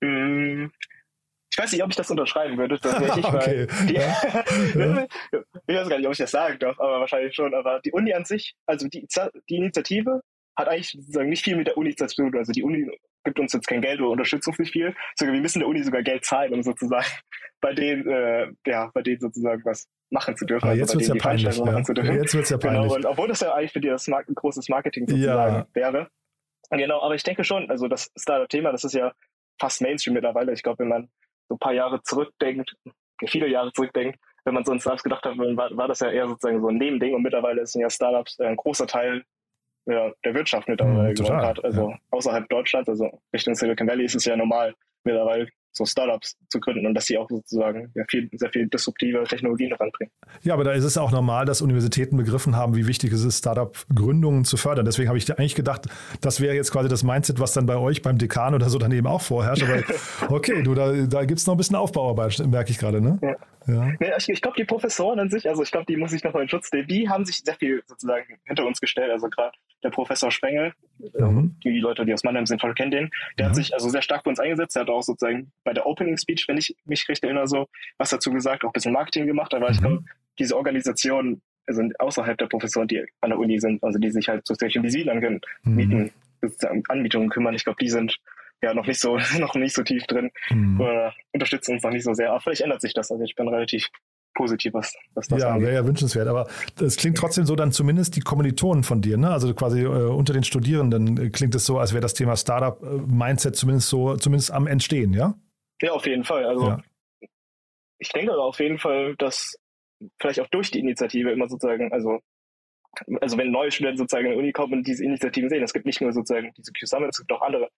Mm, 0.00 0.70
Ich 1.52 1.58
weiß 1.58 1.72
nicht, 1.72 1.82
ob 1.82 1.90
ich 1.90 1.96
das 1.96 2.10
unterschreiben 2.10 2.56
würde, 2.58 2.78
tatsächlich, 2.78 3.24
Okay. 3.34 3.66
weil 3.68 3.86
die, 3.86 3.94
Ja. 3.94 4.16
ich 5.66 5.74
weiß 5.76 5.88
gar 5.88 5.96
nicht, 5.98 6.06
ob 6.06 6.12
ich 6.12 6.18
das 6.18 6.30
sagen 6.30 6.58
darf, 6.58 6.78
aber 6.78 7.00
wahrscheinlich 7.00 7.34
schon. 7.34 7.54
Aber 7.54 7.80
die 7.80 7.92
Uni 7.92 8.12
an 8.14 8.24
sich, 8.24 8.54
also 8.66 8.86
die, 8.88 9.06
die 9.48 9.56
Initiative 9.56 10.20
hat 10.56 10.68
eigentlich 10.68 10.90
sozusagen 10.90 11.28
nicht 11.28 11.42
viel 11.44 11.56
mit 11.56 11.66
der 11.66 11.76
Uni 11.76 11.94
zu 11.94 12.06
tun. 12.06 12.34
Also 12.36 12.52
die 12.52 12.62
Uni 12.62 12.88
gibt 13.24 13.38
uns 13.40 13.52
jetzt 13.52 13.66
kein 13.66 13.80
Geld 13.80 14.00
oder 14.00 14.10
unterstützt 14.10 14.46
uns 14.48 14.58
nicht 14.58 14.72
viel. 14.72 14.94
Sogar 15.16 15.34
wir 15.34 15.40
müssen 15.40 15.58
der 15.60 15.68
Uni 15.68 15.82
sogar 15.82 16.02
Geld 16.02 16.24
zahlen, 16.24 16.52
um 16.54 16.62
sozusagen 16.62 17.04
bei 17.60 17.72
denen, 17.72 18.06
äh, 18.08 18.48
ja, 18.66 18.90
bei 18.94 19.02
denen 19.02 19.20
sozusagen 19.20 19.64
was 19.64 19.86
machen 20.10 20.36
zu 20.36 20.44
dürfen. 20.44 20.64
Aber 20.64 20.70
also 20.72 20.80
jetzt 20.80 20.92
bei 20.92 20.94
wird 21.00 21.02
es 21.02 21.08
ja 21.08 21.22
peinlich. 21.22 21.56
Ja. 21.58 21.64
machen 21.64 21.84
zu 21.84 21.94
dürfen. 21.94 22.14
Jetzt 22.16 22.34
wird 22.34 22.44
es 22.44 22.50
ja 22.50 22.56
Genau, 22.58 22.72
peinlich. 22.80 22.92
und 22.96 23.06
obwohl 23.06 23.28
das 23.28 23.40
ja 23.40 23.54
eigentlich 23.54 23.72
für 23.72 23.80
die 23.80 23.88
das 23.88 24.06
Mar 24.08 24.22
ein 24.26 24.34
großes 24.34 24.68
Marketing 24.68 25.06
sozusagen 25.08 25.54
Ja. 25.56 25.66
wäre. 25.74 26.08
Genau, 26.70 27.00
aber 27.02 27.14
ich 27.16 27.22
denke 27.24 27.42
schon, 27.44 27.68
also 27.70 27.88
das 27.88 28.10
Startup-Thema, 28.16 28.70
das 28.72 28.84
ist 28.84 28.94
ja 28.94 29.12
fast 29.60 29.82
Mainstream 29.82 30.14
mittlerweile. 30.14 30.52
Ich 30.52 30.62
glaube, 30.62 30.80
wenn 30.80 30.88
man 30.88 31.10
so 31.50 31.56
ein 31.56 31.58
paar 31.58 31.74
Jahre 31.74 32.00
zurückdenkt, 32.02 32.74
viele 33.26 33.48
Jahre 33.48 33.72
zurückdenkt, 33.72 34.18
wenn 34.44 34.54
man 34.54 34.64
so 34.64 34.72
an 34.72 34.80
Startups 34.80 35.02
gedacht 35.02 35.24
hat, 35.24 35.36
war, 35.36 35.76
war 35.76 35.88
das 35.88 36.00
ja 36.00 36.10
eher 36.10 36.28
sozusagen 36.28 36.62
so 36.62 36.68
ein 36.68 36.76
Nebending 36.78 37.14
und 37.14 37.22
mittlerweile 37.22 37.66
sind 37.66 37.82
ja 37.82 37.90
Startups 37.90 38.38
äh, 38.38 38.46
ein 38.46 38.56
großer 38.56 38.86
Teil 38.86 39.24
ja, 39.86 40.12
der 40.24 40.34
Wirtschaft 40.34 40.68
mittlerweile 40.68 41.10
Mhm, 41.10 41.14
geworden. 41.14 41.54
total, 41.54 41.64
also 41.64 41.90
ja. 41.90 41.98
außerhalb 42.10 42.48
Deutschlands, 42.48 42.88
also 42.88 43.20
Richtung 43.34 43.54
Silicon 43.54 43.88
Valley 43.88 44.04
ist 44.04 44.14
es 44.14 44.24
ja 44.24 44.36
normal 44.36 44.74
mittlerweile 45.04 45.48
so 45.72 45.84
Startups 45.84 46.36
zu 46.48 46.60
gründen 46.60 46.86
und 46.86 46.94
dass 46.94 47.06
sie 47.06 47.18
auch 47.18 47.28
sozusagen 47.28 47.90
ja, 47.94 48.04
viel, 48.08 48.28
sehr 48.32 48.50
viel 48.50 48.68
disruptive 48.68 49.24
Technologien 49.24 49.72
ranbringen. 49.72 50.12
Ja, 50.42 50.54
aber 50.54 50.64
da 50.64 50.72
ist 50.72 50.84
es 50.84 50.98
auch 50.98 51.12
normal, 51.12 51.44
dass 51.44 51.62
Universitäten 51.62 52.16
begriffen 52.16 52.56
haben, 52.56 52.74
wie 52.76 52.86
wichtig 52.86 53.12
es 53.12 53.24
ist, 53.24 53.38
Startup-Gründungen 53.38 54.44
zu 54.44 54.56
fördern. 54.56 54.84
Deswegen 54.84 55.08
habe 55.08 55.18
ich 55.18 55.30
eigentlich 55.30 55.54
gedacht, 55.54 55.86
das 56.20 56.40
wäre 56.40 56.54
jetzt 56.54 56.72
quasi 56.72 56.88
das 56.88 57.02
Mindset, 57.02 57.40
was 57.40 57.52
dann 57.52 57.66
bei 57.66 57.76
euch 57.76 58.02
beim 58.02 58.18
Dekan 58.18 58.54
oder 58.54 58.68
so 58.68 58.78
daneben 58.78 59.06
auch 59.06 59.22
vorherrscht. 59.22 59.62
Aber 59.62 59.82
okay, 60.34 60.62
du, 60.62 60.74
da, 60.74 60.92
da 60.92 61.24
gibt 61.24 61.40
es 61.40 61.46
noch 61.46 61.54
ein 61.54 61.58
bisschen 61.58 61.76
Aufbauarbeit, 61.76 62.38
merke 62.46 62.70
ich 62.70 62.78
gerade, 62.78 63.00
ne? 63.00 63.18
Ja. 63.22 63.36
Ja. 63.66 63.92
Nee, 64.00 64.12
ich, 64.16 64.28
ich 64.28 64.40
glaube, 64.40 64.56
die 64.56 64.64
Professoren 64.64 65.20
an 65.20 65.30
sich, 65.30 65.48
also 65.48 65.62
ich 65.62 65.70
glaube, 65.70 65.86
die 65.86 65.96
muss 65.96 66.12
ich 66.12 66.24
noch 66.24 66.32
mal 66.32 66.42
in 66.42 66.48
Schutz 66.48 66.72
nehmen, 66.72 66.88
die 66.88 67.08
haben 67.08 67.24
sich 67.24 67.42
sehr 67.44 67.54
viel 67.54 67.82
sozusagen 67.86 68.38
hinter 68.44 68.66
uns 68.66 68.80
gestellt. 68.80 69.10
Also 69.10 69.28
gerade 69.28 69.52
der 69.82 69.90
Professor 69.90 70.30
Spengel, 70.30 70.72
mhm. 70.98 71.56
die 71.64 71.78
Leute, 71.78 72.04
die 72.04 72.12
aus 72.12 72.24
Mannheim 72.24 72.46
sind, 72.46 72.60
kennen 72.76 72.90
den, 72.90 73.10
der 73.38 73.46
mhm. 73.46 73.48
hat 73.50 73.56
sich 73.56 73.74
also 73.74 73.88
sehr 73.88 74.02
stark 74.02 74.22
für 74.22 74.28
uns 74.28 74.40
eingesetzt. 74.40 74.76
Der 74.76 74.82
hat 74.82 74.90
auch 74.90 75.02
sozusagen 75.02 75.52
bei 75.64 75.72
der 75.72 75.86
Opening 75.86 76.16
Speech, 76.16 76.46
wenn 76.48 76.58
ich 76.58 76.76
mich 76.84 77.08
recht 77.08 77.24
erinnere, 77.24 77.48
so 77.48 77.66
was 77.98 78.10
dazu 78.10 78.30
gesagt, 78.32 78.64
auch 78.64 78.68
ein 78.70 78.72
bisschen 78.72 78.92
Marketing 78.92 79.26
gemacht. 79.26 79.54
Aber 79.54 79.68
mhm. 79.68 79.72
ich 79.72 79.80
glaube, 79.80 80.04
diese 80.38 80.56
Organisation 80.56 81.40
also 81.66 81.82
außerhalb 81.98 82.36
der 82.36 82.46
Professoren, 82.46 82.88
die 82.88 83.04
an 83.20 83.30
der 83.30 83.38
Uni 83.38 83.58
sind, 83.60 83.82
also 83.82 83.98
die 83.98 84.10
sich 84.10 84.28
halt 84.28 84.46
so 84.46 84.54
solche 84.54 84.82
wie 84.82 84.90
Sie 84.90 85.04
dann 85.04 85.20
mhm. 85.20 85.40
Mieten, 85.74 86.10
Anmietungen 86.88 87.28
kümmern, 87.28 87.54
ich 87.54 87.64
glaube, 87.64 87.78
die 87.80 87.88
sind 87.88 88.16
ja 88.62 88.74
noch 88.74 88.86
nicht 88.86 89.00
so 89.00 89.18
noch 89.38 89.54
nicht 89.54 89.74
so 89.74 89.82
tief 89.82 90.04
drin 90.06 90.30
mhm. 90.50 90.80
oder 90.80 91.14
unterstützen 91.32 91.74
uns 91.74 91.82
noch 91.82 91.90
nicht 91.90 92.04
so 92.04 92.12
sehr. 92.12 92.30
Aber 92.30 92.40
vielleicht 92.40 92.62
ändert 92.62 92.80
sich 92.80 92.94
das. 92.94 93.10
Also 93.10 93.22
ich 93.24 93.34
bin 93.34 93.48
relativ 93.48 93.88
positiv, 94.34 94.74
was, 94.74 94.94
was 95.14 95.28
das 95.28 95.40
Ja, 95.40 95.60
wäre 95.60 95.74
ja 95.74 95.86
wünschenswert. 95.86 96.28
Aber 96.28 96.48
es 96.80 96.96
klingt 96.96 97.18
trotzdem 97.18 97.44
so, 97.46 97.56
dann 97.56 97.72
zumindest 97.72 98.16
die 98.16 98.20
Kommilitonen 98.20 98.84
von 98.84 99.02
dir, 99.02 99.16
ne? 99.16 99.30
Also 99.30 99.52
quasi 99.54 99.82
äh, 99.82 99.86
unter 99.86 100.32
den 100.32 100.44
Studierenden 100.44 101.16
äh, 101.18 101.30
klingt 101.30 101.54
es 101.54 101.66
so, 101.66 101.78
als 101.78 101.92
wäre 101.92 102.00
das 102.00 102.14
Thema 102.14 102.36
Startup-Mindset 102.36 103.56
zumindest 103.56 103.88
so, 103.88 104.16
zumindest 104.16 104.52
am 104.52 104.66
Entstehen, 104.66 105.12
ja? 105.12 105.34
Ja, 105.82 105.92
auf 105.92 106.06
jeden 106.06 106.24
Fall. 106.24 106.44
Also 106.44 106.68
ja. 106.68 106.82
ich 107.98 108.10
denke 108.10 108.32
aber 108.32 108.44
auf 108.44 108.58
jeden 108.60 108.78
Fall, 108.78 109.16
dass 109.16 109.56
vielleicht 110.20 110.40
auch 110.40 110.48
durch 110.48 110.70
die 110.70 110.80
Initiative 110.80 111.30
immer 111.30 111.48
sozusagen, 111.48 111.92
also 111.92 112.20
also 113.20 113.38
wenn 113.38 113.52
neue 113.52 113.70
Studenten 113.70 113.98
sozusagen 113.98 114.26
in 114.26 114.32
die 114.32 114.38
Uni 114.38 114.52
kommen 114.52 114.72
und 114.72 114.86
diese 114.86 115.04
Initiativen 115.04 115.48
sehen, 115.48 115.62
es 115.62 115.72
gibt 115.72 115.86
nicht 115.86 116.00
nur 116.00 116.12
sozusagen 116.12 116.52
diese 116.56 116.72
Q-Summit, 116.72 117.10
es 117.10 117.18
gibt 117.18 117.32
auch 117.32 117.42
andere 117.42 117.70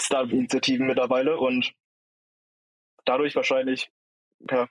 Startup-Initiativen 0.00 0.86
mittlerweile 0.86 1.38
und 1.38 1.74
dadurch 3.04 3.36
wahrscheinlich 3.36 3.90
ja, 4.50 4.66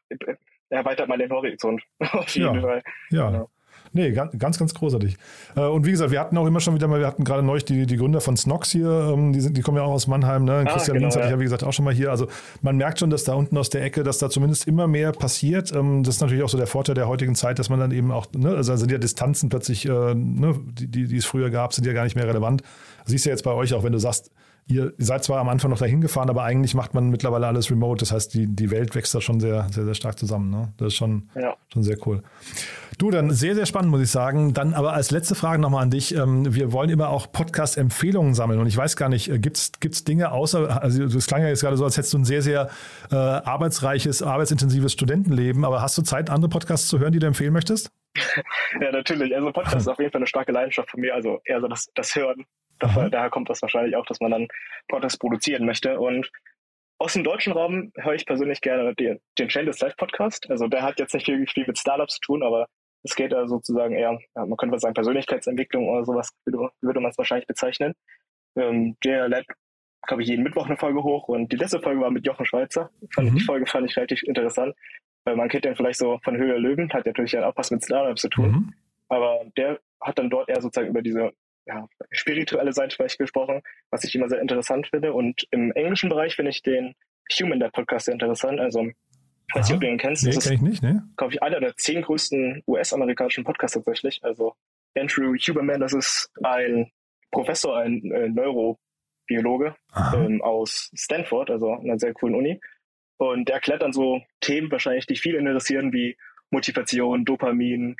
erweitert 0.69 1.07
man 1.07 1.19
den 1.19 1.31
Horizont. 1.31 1.81
Auf 2.11 2.29
jeden 2.29 2.55
ja, 2.55 2.61
Fall. 2.61 2.83
Ja. 3.11 3.29
Genau. 3.29 3.49
Nee, 3.91 4.11
ganz, 4.11 4.59
ganz 4.59 4.73
großartig. 4.73 5.17
Äh, 5.55 5.61
und 5.61 5.85
wie 5.85 5.91
gesagt, 5.91 6.11
wir 6.11 6.19
hatten 6.19 6.37
auch 6.37 6.45
immer 6.45 6.59
schon 6.59 6.75
wieder 6.75 6.87
mal, 6.87 6.99
wir 6.99 7.07
hatten 7.07 7.23
gerade 7.23 7.41
neulich 7.41 7.65
die, 7.65 7.85
die 7.85 7.97
Gründer 7.97 8.21
von 8.21 8.37
Snox 8.37 8.69
hier, 8.69 9.13
ähm, 9.13 9.33
die, 9.33 9.41
sind, 9.41 9.57
die 9.57 9.61
kommen 9.61 9.77
ja 9.77 9.83
auch 9.83 9.91
aus 9.91 10.05
Mannheim, 10.07 10.45
ne? 10.45 10.63
Ah, 10.65 10.73
Christian 10.73 10.95
genau, 10.95 11.05
Linz 11.05 11.15
hatte 11.15 11.25
ich 11.25 11.31
ja, 11.31 11.39
wie 11.39 11.43
gesagt, 11.43 11.63
auch 11.63 11.73
schon 11.73 11.85
mal 11.85 11.93
hier. 11.93 12.11
Also 12.11 12.27
man 12.61 12.77
merkt 12.77 12.99
schon, 12.99 13.09
dass 13.09 13.23
da 13.23 13.33
unten 13.33 13.57
aus 13.57 13.69
der 13.69 13.83
Ecke, 13.83 14.03
dass 14.03 14.19
da 14.19 14.29
zumindest 14.29 14.67
immer 14.67 14.87
mehr 14.87 15.11
passiert. 15.11 15.71
Ähm, 15.73 16.03
das 16.03 16.15
ist 16.15 16.21
natürlich 16.21 16.43
auch 16.43 16.49
so 16.49 16.57
der 16.57 16.67
Vorteil 16.67 16.95
der 16.95 17.07
heutigen 17.07 17.35
Zeit, 17.35 17.57
dass 17.57 17.69
man 17.69 17.79
dann 17.79 17.91
eben 17.91 18.11
auch, 18.11 18.27
ne? 18.35 18.49
also 18.49 18.75
sind 18.75 18.91
ja 18.91 18.99
Distanzen 18.99 19.49
plötzlich, 19.49 19.87
äh, 19.87 20.13
ne? 20.13 20.59
die, 20.65 20.87
die, 20.87 21.07
die 21.07 21.17
es 21.17 21.25
früher 21.25 21.49
gab, 21.49 21.73
sind 21.73 21.87
ja 21.87 21.93
gar 21.93 22.03
nicht 22.03 22.15
mehr 22.15 22.27
relevant. 22.27 22.61
siehst 23.05 23.25
du 23.25 23.29
ja 23.29 23.33
jetzt 23.33 23.43
bei 23.43 23.53
euch 23.53 23.73
auch, 23.73 23.83
wenn 23.83 23.93
du 23.93 23.99
sagst, 23.99 24.31
Ihr 24.71 24.93
seid 24.99 25.23
zwar 25.23 25.39
am 25.39 25.49
Anfang 25.49 25.71
noch 25.71 25.79
dahin 25.79 25.99
gefahren, 25.99 26.29
aber 26.29 26.43
eigentlich 26.43 26.75
macht 26.75 26.93
man 26.93 27.09
mittlerweile 27.09 27.47
alles 27.47 27.71
remote. 27.71 28.01
Das 28.01 28.11
heißt, 28.11 28.35
die, 28.35 28.45
die 28.45 28.69
Welt 28.69 28.93
wächst 28.93 29.15
da 29.15 29.19
schon 29.19 29.39
sehr, 29.39 29.67
sehr, 29.71 29.83
sehr 29.83 29.95
stark 29.95 30.19
zusammen. 30.19 30.51
Ne? 30.51 30.73
Das 30.77 30.89
ist 30.89 30.95
schon, 30.95 31.27
ja. 31.33 31.55
schon 31.73 31.81
sehr 31.81 31.97
cool. 32.05 32.21
Du, 32.99 33.09
dann 33.09 33.31
sehr, 33.31 33.55
sehr 33.55 33.65
spannend, 33.65 33.89
muss 33.89 34.01
ich 34.01 34.11
sagen. 34.11 34.53
Dann 34.53 34.75
aber 34.75 34.93
als 34.93 35.09
letzte 35.09 35.33
Frage 35.33 35.59
nochmal 35.59 35.81
an 35.81 35.89
dich. 35.89 36.13
Ähm, 36.15 36.53
wir 36.53 36.71
wollen 36.71 36.91
immer 36.91 37.09
auch 37.09 37.31
Podcast-Empfehlungen 37.31 38.35
sammeln. 38.35 38.59
Und 38.59 38.67
ich 38.67 38.77
weiß 38.77 38.95
gar 38.95 39.09
nicht, 39.09 39.41
gibt 39.41 39.57
es 39.57 40.03
Dinge 40.03 40.31
außer, 40.31 40.83
also 40.83 41.07
das 41.07 41.25
klang 41.25 41.41
ja 41.41 41.47
jetzt 41.47 41.61
gerade 41.61 41.75
so, 41.75 41.83
als 41.83 41.97
hättest 41.97 42.13
du 42.13 42.19
ein 42.19 42.25
sehr, 42.25 42.43
sehr 42.43 42.69
äh, 43.11 43.15
arbeitsreiches, 43.15 44.21
arbeitsintensives 44.21 44.93
Studentenleben. 44.93 45.65
Aber 45.65 45.81
hast 45.81 45.97
du 45.97 46.03
Zeit, 46.03 46.29
andere 46.29 46.49
Podcasts 46.49 46.87
zu 46.87 46.99
hören, 46.99 47.11
die 47.11 47.19
du 47.19 47.25
empfehlen 47.25 47.53
möchtest? 47.53 47.89
ja, 48.81 48.91
natürlich. 48.91 49.35
Also 49.35 49.51
Podcast 49.51 49.77
ist 49.77 49.87
auf 49.87 49.97
jeden 49.97 50.11
Fall 50.11 50.19
eine 50.19 50.27
starke 50.27 50.51
Leidenschaft 50.51 50.91
von 50.91 51.01
mir. 51.01 51.15
Also 51.15 51.41
eher 51.43 51.59
so 51.59 51.67
das, 51.67 51.89
das 51.95 52.15
Hören. 52.15 52.45
Daher, 52.79 53.09
daher 53.09 53.29
kommt 53.29 53.49
das 53.49 53.61
wahrscheinlich 53.61 53.95
auch, 53.95 54.05
dass 54.05 54.19
man 54.19 54.31
dann 54.31 54.47
Podcasts 54.87 55.19
produzieren 55.19 55.65
möchte. 55.65 55.99
Und 55.99 56.31
aus 56.99 57.13
dem 57.13 57.23
deutschen 57.23 57.53
Raum 57.53 57.91
höre 57.95 58.15
ich 58.15 58.25
persönlich 58.25 58.61
gerne 58.61 58.93
den, 58.95 59.19
den 59.37 59.49
Shameless 59.49 59.79
Life 59.79 59.95
Podcast. 59.97 60.49
Also 60.49 60.67
der 60.67 60.81
hat 60.81 60.99
jetzt 60.99 61.13
nicht 61.13 61.27
wirklich 61.27 61.51
viel 61.51 61.65
mit 61.65 61.77
Startups 61.77 62.15
zu 62.15 62.21
tun, 62.21 62.43
aber 62.43 62.67
es 63.03 63.15
geht 63.15 63.31
da 63.31 63.47
sozusagen 63.47 63.95
eher, 63.95 64.19
ja, 64.35 64.45
man 64.45 64.57
könnte 64.57 64.77
sagen, 64.79 64.93
Persönlichkeitsentwicklung 64.93 65.87
oder 65.87 66.03
sowas, 66.03 66.29
würde, 66.45 66.69
würde 66.81 66.99
man 66.99 67.11
es 67.11 67.17
wahrscheinlich 67.17 67.47
bezeichnen. 67.47 67.93
Ähm, 68.57 68.97
der 69.03 69.29
lädt, 69.29 69.47
glaube 70.05 70.23
ich, 70.23 70.29
jeden 70.29 70.43
Mittwoch 70.43 70.65
eine 70.65 70.77
Folge 70.77 71.01
hoch 71.03 71.27
und 71.29 71.51
die 71.51 71.55
letzte 71.55 71.79
Folge 71.79 72.01
war 72.01 72.11
mit 72.11 72.25
Jochen 72.25 72.45
Schweizer. 72.45 72.89
Fand, 73.13 73.31
mhm. 73.31 73.37
Die 73.37 73.43
Folge 73.43 73.65
fand 73.65 73.89
ich 73.89 73.95
relativ 73.95 74.23
interessant, 74.23 74.75
weil 75.23 75.37
man 75.37 75.47
kennt 75.47 75.65
den 75.65 75.75
vielleicht 75.75 75.99
so 75.99 76.19
von 76.23 76.35
Höhe 76.35 76.57
Löwen, 76.57 76.91
hat 76.91 77.05
ja 77.05 77.11
natürlich 77.11 77.37
auch 77.39 77.55
was 77.55 77.71
mit 77.71 77.83
Startups 77.83 78.21
zu 78.21 78.29
tun. 78.29 78.51
Mhm. 78.51 78.73
Aber 79.07 79.39
der 79.55 79.79
hat 80.01 80.19
dann 80.19 80.29
dort 80.29 80.49
eher 80.49 80.61
sozusagen 80.61 80.89
über 80.89 81.01
diese 81.01 81.31
ja, 81.69 81.87
spirituelle 82.09 82.73
Seite 82.73 82.95
vielleicht 82.95 83.19
gesprochen, 83.19 83.61
was 83.91 84.03
ich 84.03 84.15
immer 84.15 84.27
sehr 84.27 84.41
interessant 84.41 84.87
finde. 84.87 85.13
Und 85.13 85.47
im 85.51 85.71
englischen 85.73 86.09
Bereich 86.09 86.35
finde 86.35 86.51
ich 86.51 86.63
den 86.63 86.95
Human 87.39 87.59
Lab 87.59 87.73
Podcast 87.73 88.05
sehr 88.05 88.13
interessant. 88.13 88.59
Also, 88.59 88.87
weiß 89.53 89.67
nicht, 89.67 89.75
ob 89.75 89.81
du 89.81 89.87
ihn 89.87 89.97
kennst. 89.99 90.25
Nee, 90.25 90.31
kenn 90.31 90.53
ich 90.53 90.61
nicht, 90.61 90.83
ne? 90.83 91.07
Glaube 91.15 91.33
ich, 91.33 91.43
einer 91.43 91.59
der 91.59 91.75
zehn 91.75 92.01
größten 92.01 92.63
US-amerikanischen 92.67 93.43
Podcasts 93.43 93.75
tatsächlich. 93.75 94.19
Also, 94.23 94.55
Andrew 94.97 95.35
Huberman, 95.35 95.79
das 95.79 95.93
ist 95.93 96.31
ein 96.43 96.91
Professor, 97.31 97.77
ein 97.77 98.11
äh, 98.11 98.29
Neurobiologe 98.29 99.75
ähm, 100.15 100.41
aus 100.41 100.89
Stanford, 100.95 101.51
also 101.51 101.73
einer 101.73 101.99
sehr 101.99 102.13
coolen 102.13 102.33
Uni. 102.33 102.59
Und 103.17 103.47
der 103.47 103.55
erklärt 103.55 103.83
dann 103.83 103.93
so 103.93 104.21
Themen 104.39 104.71
wahrscheinlich, 104.71 105.05
die 105.05 105.17
viele 105.17 105.37
interessieren, 105.37 105.93
wie 105.93 106.17
Motivation, 106.49 107.25
Dopamin, 107.25 107.95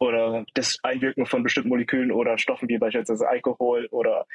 oder 0.00 0.44
das 0.54 0.78
Einwirken 0.82 1.26
von 1.26 1.42
bestimmten 1.42 1.68
Molekülen 1.68 2.10
oder 2.10 2.38
Stoffen 2.38 2.68
wie 2.68 2.78
beispielsweise 2.78 3.28
Alkohol 3.28 3.86
oder 3.90 4.26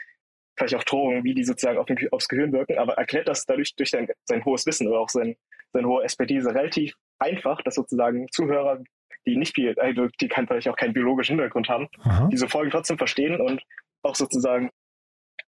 vielleicht 0.55 0.75
auch 0.75 0.83
Drogen, 0.83 1.23
wie 1.23 1.33
die 1.33 1.43
sozusagen 1.43 1.79
auf 1.79 1.87
den, 1.87 1.97
aufs 2.11 2.27
Gehirn 2.27 2.53
wirken, 2.53 2.77
aber 2.77 2.93
erklärt 2.93 3.27
das 3.27 3.45
dadurch 3.45 3.75
durch 3.75 3.89
sein, 3.89 4.07
sein 4.25 4.45
hohes 4.45 4.65
Wissen 4.65 4.87
oder 4.87 4.99
auch 4.99 5.09
sein, 5.09 5.35
seine 5.73 5.87
hohe 5.87 6.03
Expertise 6.03 6.53
relativ 6.53 6.93
einfach, 7.19 7.61
dass 7.63 7.75
sozusagen 7.75 8.27
Zuhörer, 8.31 8.81
die 9.25 9.35
nicht 9.35 9.55
viel, 9.55 9.77
also 9.79 10.07
die 10.21 10.27
kann 10.27 10.47
vielleicht 10.47 10.69
auch 10.69 10.77
keinen 10.77 10.93
biologischen 10.93 11.35
Hintergrund 11.35 11.67
haben, 11.67 11.89
Aha. 12.03 12.29
diese 12.31 12.47
Folgen 12.47 12.71
trotzdem 12.71 12.97
verstehen 12.97 13.41
und 13.41 13.61
auch 14.03 14.15
sozusagen 14.15 14.69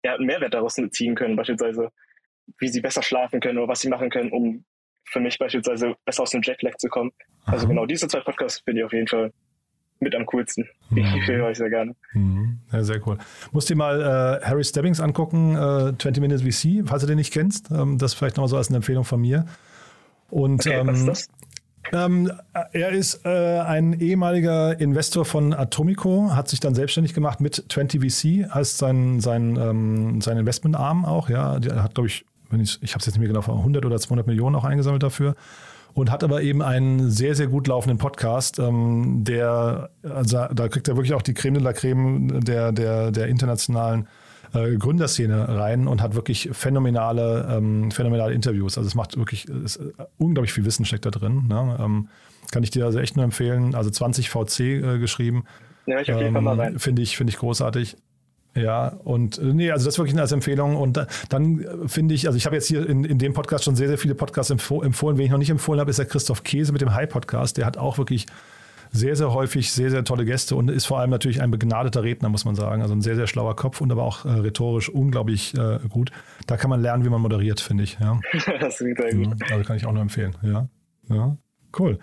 ja, 0.03 0.13
einen 0.13 0.27
Mehrwert 0.27 0.53
daraus 0.53 0.75
ziehen 0.91 1.15
können, 1.15 1.35
beispielsweise 1.35 1.89
wie 2.59 2.67
sie 2.67 2.81
besser 2.81 3.01
schlafen 3.01 3.39
können 3.39 3.57
oder 3.57 3.67
was 3.67 3.81
sie 3.81 3.89
machen 3.89 4.11
können, 4.11 4.31
um 4.31 4.65
für 5.07 5.19
mich 5.19 5.39
beispielsweise 5.39 5.95
besser 6.05 6.23
aus 6.23 6.29
dem 6.29 6.43
Jetlag 6.43 6.75
zu 6.77 6.89
kommen. 6.89 7.11
Also 7.17 7.41
Aha. 7.45 7.51
Also 7.53 7.67
genau 7.67 7.85
diese 7.87 8.07
zwei 8.07 8.19
Podcasts 8.19 8.61
finde 8.63 8.81
ich 8.81 8.85
auf 8.85 8.93
jeden 8.93 9.07
Fall 9.07 9.33
mit 9.99 10.15
am 10.15 10.25
coolsten. 10.27 10.67
Mhm. 10.89 10.97
Ich 10.97 11.27
höre 11.27 11.45
euch 11.45 11.57
sehr 11.57 11.69
gerne. 11.69 11.95
Mhm. 12.13 12.59
Ja, 12.71 12.83
sehr 12.83 13.05
cool. 13.07 13.17
Musst 13.51 13.69
dir 13.69 13.75
mal 13.75 14.01
äh, 14.01 14.45
Harry 14.45 14.63
Stebbings 14.63 14.99
angucken, 14.99 15.55
äh, 15.55 15.97
20 15.97 16.21
Minutes 16.21 16.41
VC, 16.41 16.83
falls 16.85 17.01
du 17.01 17.07
den 17.07 17.17
nicht 17.17 17.33
kennst. 17.33 17.71
Ähm, 17.71 17.97
das 17.97 18.13
vielleicht 18.13 18.37
noch 18.37 18.47
so 18.47 18.57
als 18.57 18.67
eine 18.67 18.77
Empfehlung 18.77 19.03
von 19.03 19.21
mir. 19.21 19.45
Und 20.29 20.65
okay, 20.65 20.79
ähm, 20.79 20.87
was 20.87 20.99
ist 20.99 21.07
das? 21.07 21.29
Ähm, 21.93 22.31
er 22.71 22.89
ist 22.89 23.25
äh, 23.25 23.59
ein 23.59 23.93
ehemaliger 23.99 24.79
Investor 24.79 25.23
von 25.23 25.53
Atomico, 25.53 26.31
hat 26.35 26.49
sich 26.49 26.59
dann 26.59 26.73
selbstständig 26.73 27.13
gemacht 27.13 27.41
mit 27.41 27.63
20 27.69 28.01
VC 28.01 28.47
als 28.49 28.77
sein, 28.79 29.19
sein, 29.19 29.55
ähm, 29.55 30.19
sein 30.19 30.37
Investmentarm 30.37 31.05
auch. 31.05 31.29
Ja, 31.29 31.57
er 31.57 31.83
hat, 31.83 31.93
glaube 31.93 32.07
ich, 32.07 32.25
wenn 32.49 32.59
ich, 32.59 32.79
ich 32.81 32.91
habe 32.91 33.01
es 33.01 33.05
jetzt 33.05 33.17
nicht 33.17 33.19
mehr 33.19 33.27
genau, 33.27 33.41
100 33.41 33.85
oder 33.85 33.97
200 33.97 34.25
Millionen 34.25 34.55
auch 34.55 34.65
eingesammelt 34.65 35.03
dafür 35.03 35.35
und 35.95 36.11
hat 36.11 36.23
aber 36.23 36.43
eben 36.43 36.61
einen 36.61 37.09
sehr, 37.09 37.35
sehr 37.35 37.47
gut 37.47 37.67
laufenden 37.67 37.97
Podcast, 37.97 38.59
ähm, 38.59 39.23
der, 39.23 39.89
also 40.03 40.45
da 40.53 40.67
kriegt 40.67 40.87
er 40.87 40.97
wirklich 40.97 41.13
auch 41.13 41.21
die 41.21 41.33
Creme 41.33 41.55
de 41.55 41.63
la 41.63 41.73
Creme 41.73 42.41
der, 42.41 42.73
der, 42.73 43.11
der 43.11 43.27
internationalen 43.27 44.07
äh, 44.53 44.75
Gründerszene 44.75 45.47
rein 45.47 45.87
und 45.87 46.01
hat 46.01 46.13
wirklich 46.13 46.49
phänomenale, 46.51 47.47
ähm, 47.49 47.91
phänomenale 47.91 48.33
Interviews. 48.33 48.77
Also 48.77 48.87
es 48.87 48.95
macht 48.95 49.17
wirklich, 49.17 49.47
es, 49.47 49.77
äh, 49.77 49.91
unglaublich 50.17 50.51
viel 50.51 50.65
Wissen 50.65 50.83
steckt 50.85 51.05
da 51.05 51.11
drin. 51.11 51.45
Ne? 51.47 51.77
Ähm, 51.79 52.09
kann 52.51 52.61
ich 52.63 52.71
dir 52.71 52.85
also 52.85 52.99
echt 52.99 53.15
nur 53.15 53.23
empfehlen. 53.23 53.73
Also 53.73 53.89
20 53.89 54.29
VC 54.29 54.59
äh, 54.59 54.99
geschrieben. 54.99 55.45
Ja, 55.85 56.01
ich 56.01 56.11
auf 56.11 56.19
jeden 56.19 56.33
Fall 56.33 56.41
mal 56.41 56.59
rein. 56.59 56.73
Ähm, 56.73 56.79
finde 56.79 57.03
ich, 57.03 57.15
finde 57.15 57.31
ich 57.31 57.37
großartig. 57.37 57.95
Ja, 58.55 58.87
und 59.03 59.37
äh, 59.37 59.53
nee, 59.53 59.69
also 59.69 59.85
das 59.85 59.97
wirklich 59.97 60.17
als 60.17 60.31
Empfehlung. 60.31 60.77
Und 60.77 61.05
dann 61.29 61.61
äh, 61.61 61.87
finde 61.87 62.15
ich, 62.15 62.27
also 62.27 62.37
ich 62.37 62.45
habe 62.45 62.55
jetzt 62.55 62.67
hier 62.67 62.87
in, 62.87 63.03
in 63.03 63.19
dem 63.19 63.33
Podcast 63.33 63.65
schon 63.65 63.75
sehr, 63.75 63.89
sehr 63.89 63.97
viele 63.97 64.15
Podcasts 64.15 64.49
empfohlen. 64.49 65.17
Wen 65.17 65.25
ich 65.25 65.31
noch 65.31 65.37
nicht 65.37 65.49
empfohlen 65.49 65.79
habe, 65.79 65.89
ist 65.89 65.99
der 65.99 66.05
Christoph 66.05 66.43
Käse 66.43 66.71
mit 66.71 66.81
dem 66.81 66.93
High-Podcast. 66.93 67.57
Der 67.57 67.65
hat 67.65 67.77
auch 67.77 67.97
wirklich 67.97 68.25
sehr, 68.91 69.15
sehr 69.17 69.33
häufig 69.33 69.71
sehr, 69.71 69.91
sehr 69.91 70.05
tolle 70.05 70.23
Gäste 70.23 70.55
und 70.55 70.71
ist 70.71 70.85
vor 70.85 70.99
allem 70.99 71.09
natürlich 71.09 71.41
ein 71.41 71.51
begnadeter 71.51 72.03
Redner, 72.03 72.29
muss 72.29 72.45
man 72.45 72.55
sagen. 72.55 72.81
Also 72.81 72.95
ein 72.95 73.01
sehr, 73.01 73.15
sehr 73.15 73.27
schlauer 73.27 73.55
Kopf 73.55 73.81
und 73.81 73.91
aber 73.91 74.03
auch 74.03 74.23
äh, 74.23 74.29
rhetorisch 74.29 74.89
unglaublich 74.89 75.53
äh, 75.57 75.79
gut. 75.89 76.11
Da 76.47 76.55
kann 76.55 76.69
man 76.69 76.81
lernen, 76.81 77.03
wie 77.03 77.09
man 77.09 77.21
moderiert, 77.21 77.59
finde 77.59 77.83
ich. 77.83 77.97
Ja. 77.99 78.19
das 78.59 78.77
klingt 78.77 78.97
sehr 78.97 79.13
gut. 79.13 79.41
Ja, 79.41 79.55
also 79.55 79.63
kann 79.65 79.75
ich 79.75 79.85
auch 79.85 79.91
nur 79.91 80.01
empfehlen. 80.01 80.35
Ja. 80.41 80.69
ja. 81.09 81.37
Cool. 81.77 81.99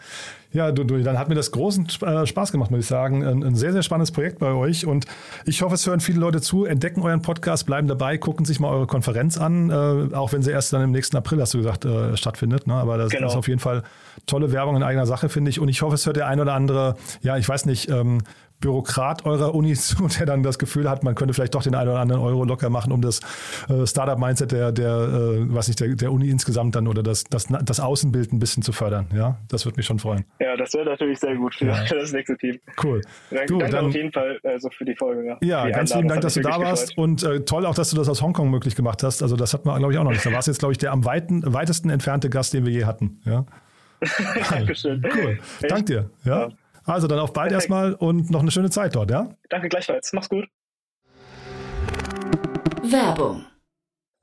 Ja, 0.53 0.71
du, 0.71 0.85
du, 0.85 1.03
dann 1.03 1.19
hat 1.19 1.29
mir 1.31 1.35
das 1.35 1.51
großen 1.51 1.89
äh, 2.03 2.27
Spaß 2.27 2.53
gemacht, 2.53 2.71
muss 2.71 2.81
ich 2.81 2.87
sagen. 2.87 3.25
Ein, 3.25 3.43
ein, 3.43 3.55
sehr, 3.55 3.73
sehr 3.73 3.83
spannendes 3.83 4.11
Projekt 4.11 4.39
bei 4.39 4.53
euch 4.53 4.87
und 4.87 5.07
ich 5.47 5.63
hoffe, 5.63 5.75
es 5.75 5.87
hören 5.87 6.01
viele 6.01 6.21
Leute 6.21 6.43
zu, 6.43 6.67
entdecken 6.67 7.01
euren 7.03 7.23
Podcast, 7.23 7.65
bleiben 7.65 7.89
dabei, 7.89 8.19
gucken 8.19 8.45
sich 8.45 8.61
mal 8.61 8.69
eure 8.69 8.87
Konferenz 8.87 9.39
an, 9.39 9.71
äh, 9.71 10.15
auch 10.15 10.33
wenn 10.33 10.43
sie 10.43 10.51
erst 10.51 10.73
dann 10.75 10.83
im 10.83 10.91
nächsten 10.91 11.17
April, 11.17 11.41
hast 11.41 11.55
du 11.55 11.59
gesagt, 11.59 11.87
äh, 11.87 12.17
stattfindet. 12.17 12.67
Ne? 12.67 12.75
Aber 12.75 12.99
das 12.99 13.11
genau. 13.11 13.29
ist 13.29 13.37
auf 13.37 13.49
jeden 13.49 13.61
Fall 13.61 13.83
tolle 14.27 14.53
Werbung 14.53 14.77
in 14.77 14.83
eigener 14.83 15.07
Sache, 15.07 15.31
finde 15.31 15.51
ich. 15.51 15.59
Und 15.59 15.69
ich 15.69 15.81
hoffe, 15.81 15.95
es 15.95 16.05
hört 16.05 16.17
der 16.17 16.27
ein 16.27 16.39
oder 16.39 16.53
andere, 16.53 16.97
ja, 17.23 17.39
ich 17.39 17.49
weiß 17.49 17.65
nicht, 17.65 17.89
ähm, 17.89 18.19
Bürokrat 18.63 19.27
eurer 19.27 19.55
Uni 19.55 19.75
zu, 19.75 20.09
der 20.09 20.25
dann 20.25 20.43
das 20.43 20.59
Gefühl 20.59 20.89
hat, 20.89 21.05
man 21.05 21.15
könnte 21.15 21.35
vielleicht 21.35 21.55
doch 21.55 21.63
den 21.63 21.75
einen 21.75 21.91
oder 21.91 22.01
anderen 22.01 22.23
Euro 22.23 22.45
locker 22.45 22.71
machen, 22.71 22.93
um 22.93 23.03
das 23.03 23.21
äh, 23.69 23.87
Startup-Mindset 23.87 24.53
der, 24.53 24.73
der, 24.73 24.89
äh, 24.89 25.55
was 25.55 25.69
nicht, 25.69 25.81
der, 25.81 25.89
der 25.89 26.11
Uni 26.11 26.31
insgesamt 26.31 26.75
dann 26.75 26.89
oder 26.89 27.03
das, 27.03 27.25
das, 27.25 27.49
das 27.49 27.81
Außenbild 27.81 28.33
ein 28.33 28.39
bisschen 28.39 28.63
zu 28.63 28.73
fördern. 28.73 29.07
Ja, 29.15 29.39
das 29.49 29.67
würde 29.67 29.77
mich 29.77 29.87
schon 29.87 29.99
freuen. 29.99 30.25
Ja, 30.41 30.57
das 30.57 30.73
wäre 30.73 30.87
natürlich 30.87 31.19
sehr 31.19 31.37
gut 31.37 31.55
für, 31.55 31.67
ja. 31.67 31.85
das 31.91 32.13
nächste 32.13 32.37
Team. 32.39 32.59
Cool. 32.83 33.03
Dank, 33.31 33.47
du, 33.49 33.59
danke 33.59 33.77
dann, 33.77 33.87
auf 33.87 33.95
jeden 33.95 34.13
Fall 34.13 34.39
also 34.45 34.71
für 34.71 34.85
die 34.85 34.95
Folge. 34.95 35.27
Ja, 35.27 35.37
ja 35.41 35.67
die 35.67 35.73
ganz 35.73 35.95
lieben 35.95 36.09
Dank, 36.09 36.23
dass 36.23 36.35
du 36.35 36.41
da 36.41 36.59
warst 36.59 36.91
gefreut. 36.91 37.05
und 37.05 37.23
äh, 37.25 37.41
toll 37.45 37.67
auch, 37.67 37.75
dass 37.75 37.91
du 37.91 37.97
das 37.97 38.09
aus 38.09 38.23
Hongkong 38.23 38.51
möglich 38.51 38.77
gemacht 38.77 39.03
hast. 39.03 39.23
Also 39.23 39.37
das 39.37 39.53
hat 39.53 39.67
man, 39.67 39.79
glaube 39.79 39.93
ich, 39.93 39.99
auch 39.99 40.05
noch 40.05 40.13
nicht. 40.13 40.25
Da 40.25 40.33
warst 40.33 40.49
jetzt, 40.49 40.61
glaube 40.61 40.73
ich, 40.73 40.79
der 40.79 40.93
am 40.93 41.05
weiten, 41.05 41.43
weitesten 41.53 41.91
entfernte 41.91 42.31
Gast, 42.31 42.55
den 42.55 42.65
wir 42.65 42.73
je 42.73 42.85
hatten. 42.85 43.21
Ja. 43.25 43.45
Dankeschön. 44.51 45.05
Cool. 45.15 45.39
Dank 45.69 45.87
dir. 45.87 46.11
ja. 46.25 46.49
ja. 46.49 46.53
Also 46.85 47.07
dann 47.07 47.19
auf 47.19 47.33
bald 47.33 47.51
Perfekt. 47.51 47.71
erstmal 47.71 47.95
und 47.95 48.31
noch 48.31 48.41
eine 48.41 48.51
schöne 48.51 48.71
Zeit 48.71 48.95
dort, 48.95 49.11
ja? 49.11 49.31
Danke 49.49 49.69
gleichfalls. 49.69 50.13
Mach's 50.13 50.29
gut. 50.29 50.47
Werbung. 52.83 53.47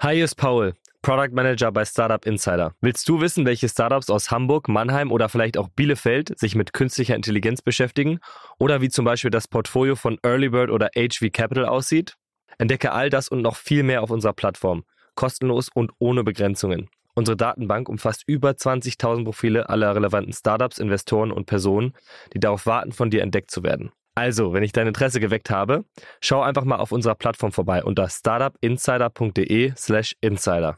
Hi, 0.01 0.15
hier 0.15 0.25
ist 0.25 0.35
Paul, 0.35 0.75
Product 1.01 1.33
Manager 1.33 1.71
bei 1.71 1.85
Startup 1.85 2.25
Insider. 2.25 2.73
Willst 2.81 3.07
du 3.07 3.21
wissen, 3.21 3.45
welche 3.45 3.69
Startups 3.69 4.09
aus 4.09 4.31
Hamburg, 4.31 4.67
Mannheim 4.67 5.11
oder 5.11 5.29
vielleicht 5.29 5.57
auch 5.57 5.69
Bielefeld 5.69 6.37
sich 6.37 6.55
mit 6.55 6.73
künstlicher 6.73 7.15
Intelligenz 7.15 7.61
beschäftigen? 7.61 8.19
Oder 8.59 8.81
wie 8.81 8.89
zum 8.89 9.05
Beispiel 9.05 9.31
das 9.31 9.47
Portfolio 9.47 9.95
von 9.95 10.17
Earlybird 10.23 10.69
oder 10.69 10.89
HV 10.95 11.31
Capital 11.31 11.65
aussieht? 11.65 12.15
Entdecke 12.57 12.91
all 12.91 13.09
das 13.09 13.29
und 13.29 13.41
noch 13.41 13.55
viel 13.55 13.83
mehr 13.83 14.03
auf 14.03 14.11
unserer 14.11 14.33
Plattform. 14.33 14.83
Kostenlos 15.15 15.69
und 15.73 15.91
ohne 15.99 16.23
Begrenzungen. 16.23 16.89
Unsere 17.19 17.35
Datenbank 17.35 17.89
umfasst 17.89 18.23
über 18.27 18.51
20.000 18.51 19.25
Profile 19.25 19.67
aller 19.67 19.93
relevanten 19.93 20.31
Startups, 20.31 20.79
Investoren 20.79 21.33
und 21.33 21.47
Personen, 21.47 21.93
die 22.33 22.39
darauf 22.39 22.65
warten, 22.65 22.93
von 22.93 23.09
dir 23.09 23.23
entdeckt 23.23 23.51
zu 23.51 23.61
werden. 23.61 23.91
Also, 24.15 24.53
wenn 24.53 24.63
ich 24.63 24.71
dein 24.71 24.87
Interesse 24.87 25.19
geweckt 25.19 25.49
habe, 25.49 25.83
schau 26.21 26.41
einfach 26.41 26.63
mal 26.63 26.77
auf 26.77 26.93
unserer 26.93 27.15
Plattform 27.15 27.51
vorbei 27.51 27.83
unter 27.83 28.07
startupinsider.de/slash 28.07 30.15
insider. 30.21 30.77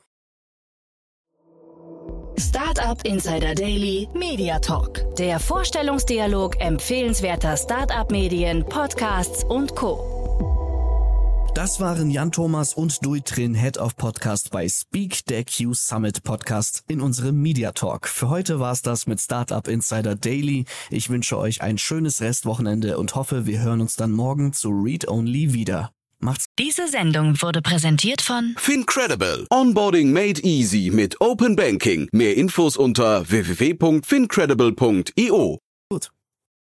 Startup 2.39 3.05
Insider 3.05 3.53
Daily 3.53 4.09
Media 4.15 4.57
Talk. 4.57 5.15
Der 5.17 5.39
Vorstellungsdialog 5.39 6.59
empfehlenswerter 6.59 7.55
Startup-Medien, 7.55 8.65
Podcasts 8.65 9.43
und 9.43 9.75
Co. 9.75 10.20
Das 11.53 11.81
waren 11.81 12.09
Jan 12.09 12.31
Thomas 12.31 12.73
und 12.73 13.05
Duitrin, 13.05 13.53
Head 13.53 13.77
of 13.77 13.97
Podcast 13.97 14.51
bei 14.51 14.69
Speak, 14.69 15.25
der 15.25 15.43
Q 15.43 15.73
Summit 15.73 16.23
Podcast 16.23 16.85
in 16.87 17.01
unserem 17.01 17.41
Media 17.41 17.73
Talk. 17.73 18.07
Für 18.07 18.29
heute 18.29 18.61
war 18.61 18.71
es 18.71 18.81
das 18.81 19.05
mit 19.05 19.19
Startup 19.19 19.67
Insider 19.67 20.15
Daily. 20.15 20.63
Ich 20.89 21.09
wünsche 21.09 21.37
euch 21.37 21.61
ein 21.61 21.77
schönes 21.77 22.21
Restwochenende 22.21 22.97
und 22.97 23.15
hoffe, 23.15 23.47
wir 23.47 23.59
hören 23.61 23.81
uns 23.81 23.97
dann 23.97 24.13
morgen 24.13 24.53
zu 24.53 24.69
Read 24.69 25.09
Only 25.09 25.51
wieder. 25.53 25.91
Macht's. 26.19 26.45
Diese 26.57 26.87
Sendung 26.87 27.41
wurde 27.41 27.61
präsentiert 27.61 28.21
von 28.21 28.55
Fincredible. 28.57 29.45
Onboarding 29.49 30.13
made 30.13 30.39
easy 30.43 30.89
mit 30.89 31.19
Open 31.19 31.57
Banking. 31.57 32.07
Mehr 32.13 32.37
Infos 32.37 32.77
unter 32.77 33.29
www.fincredible.io. 33.29 35.59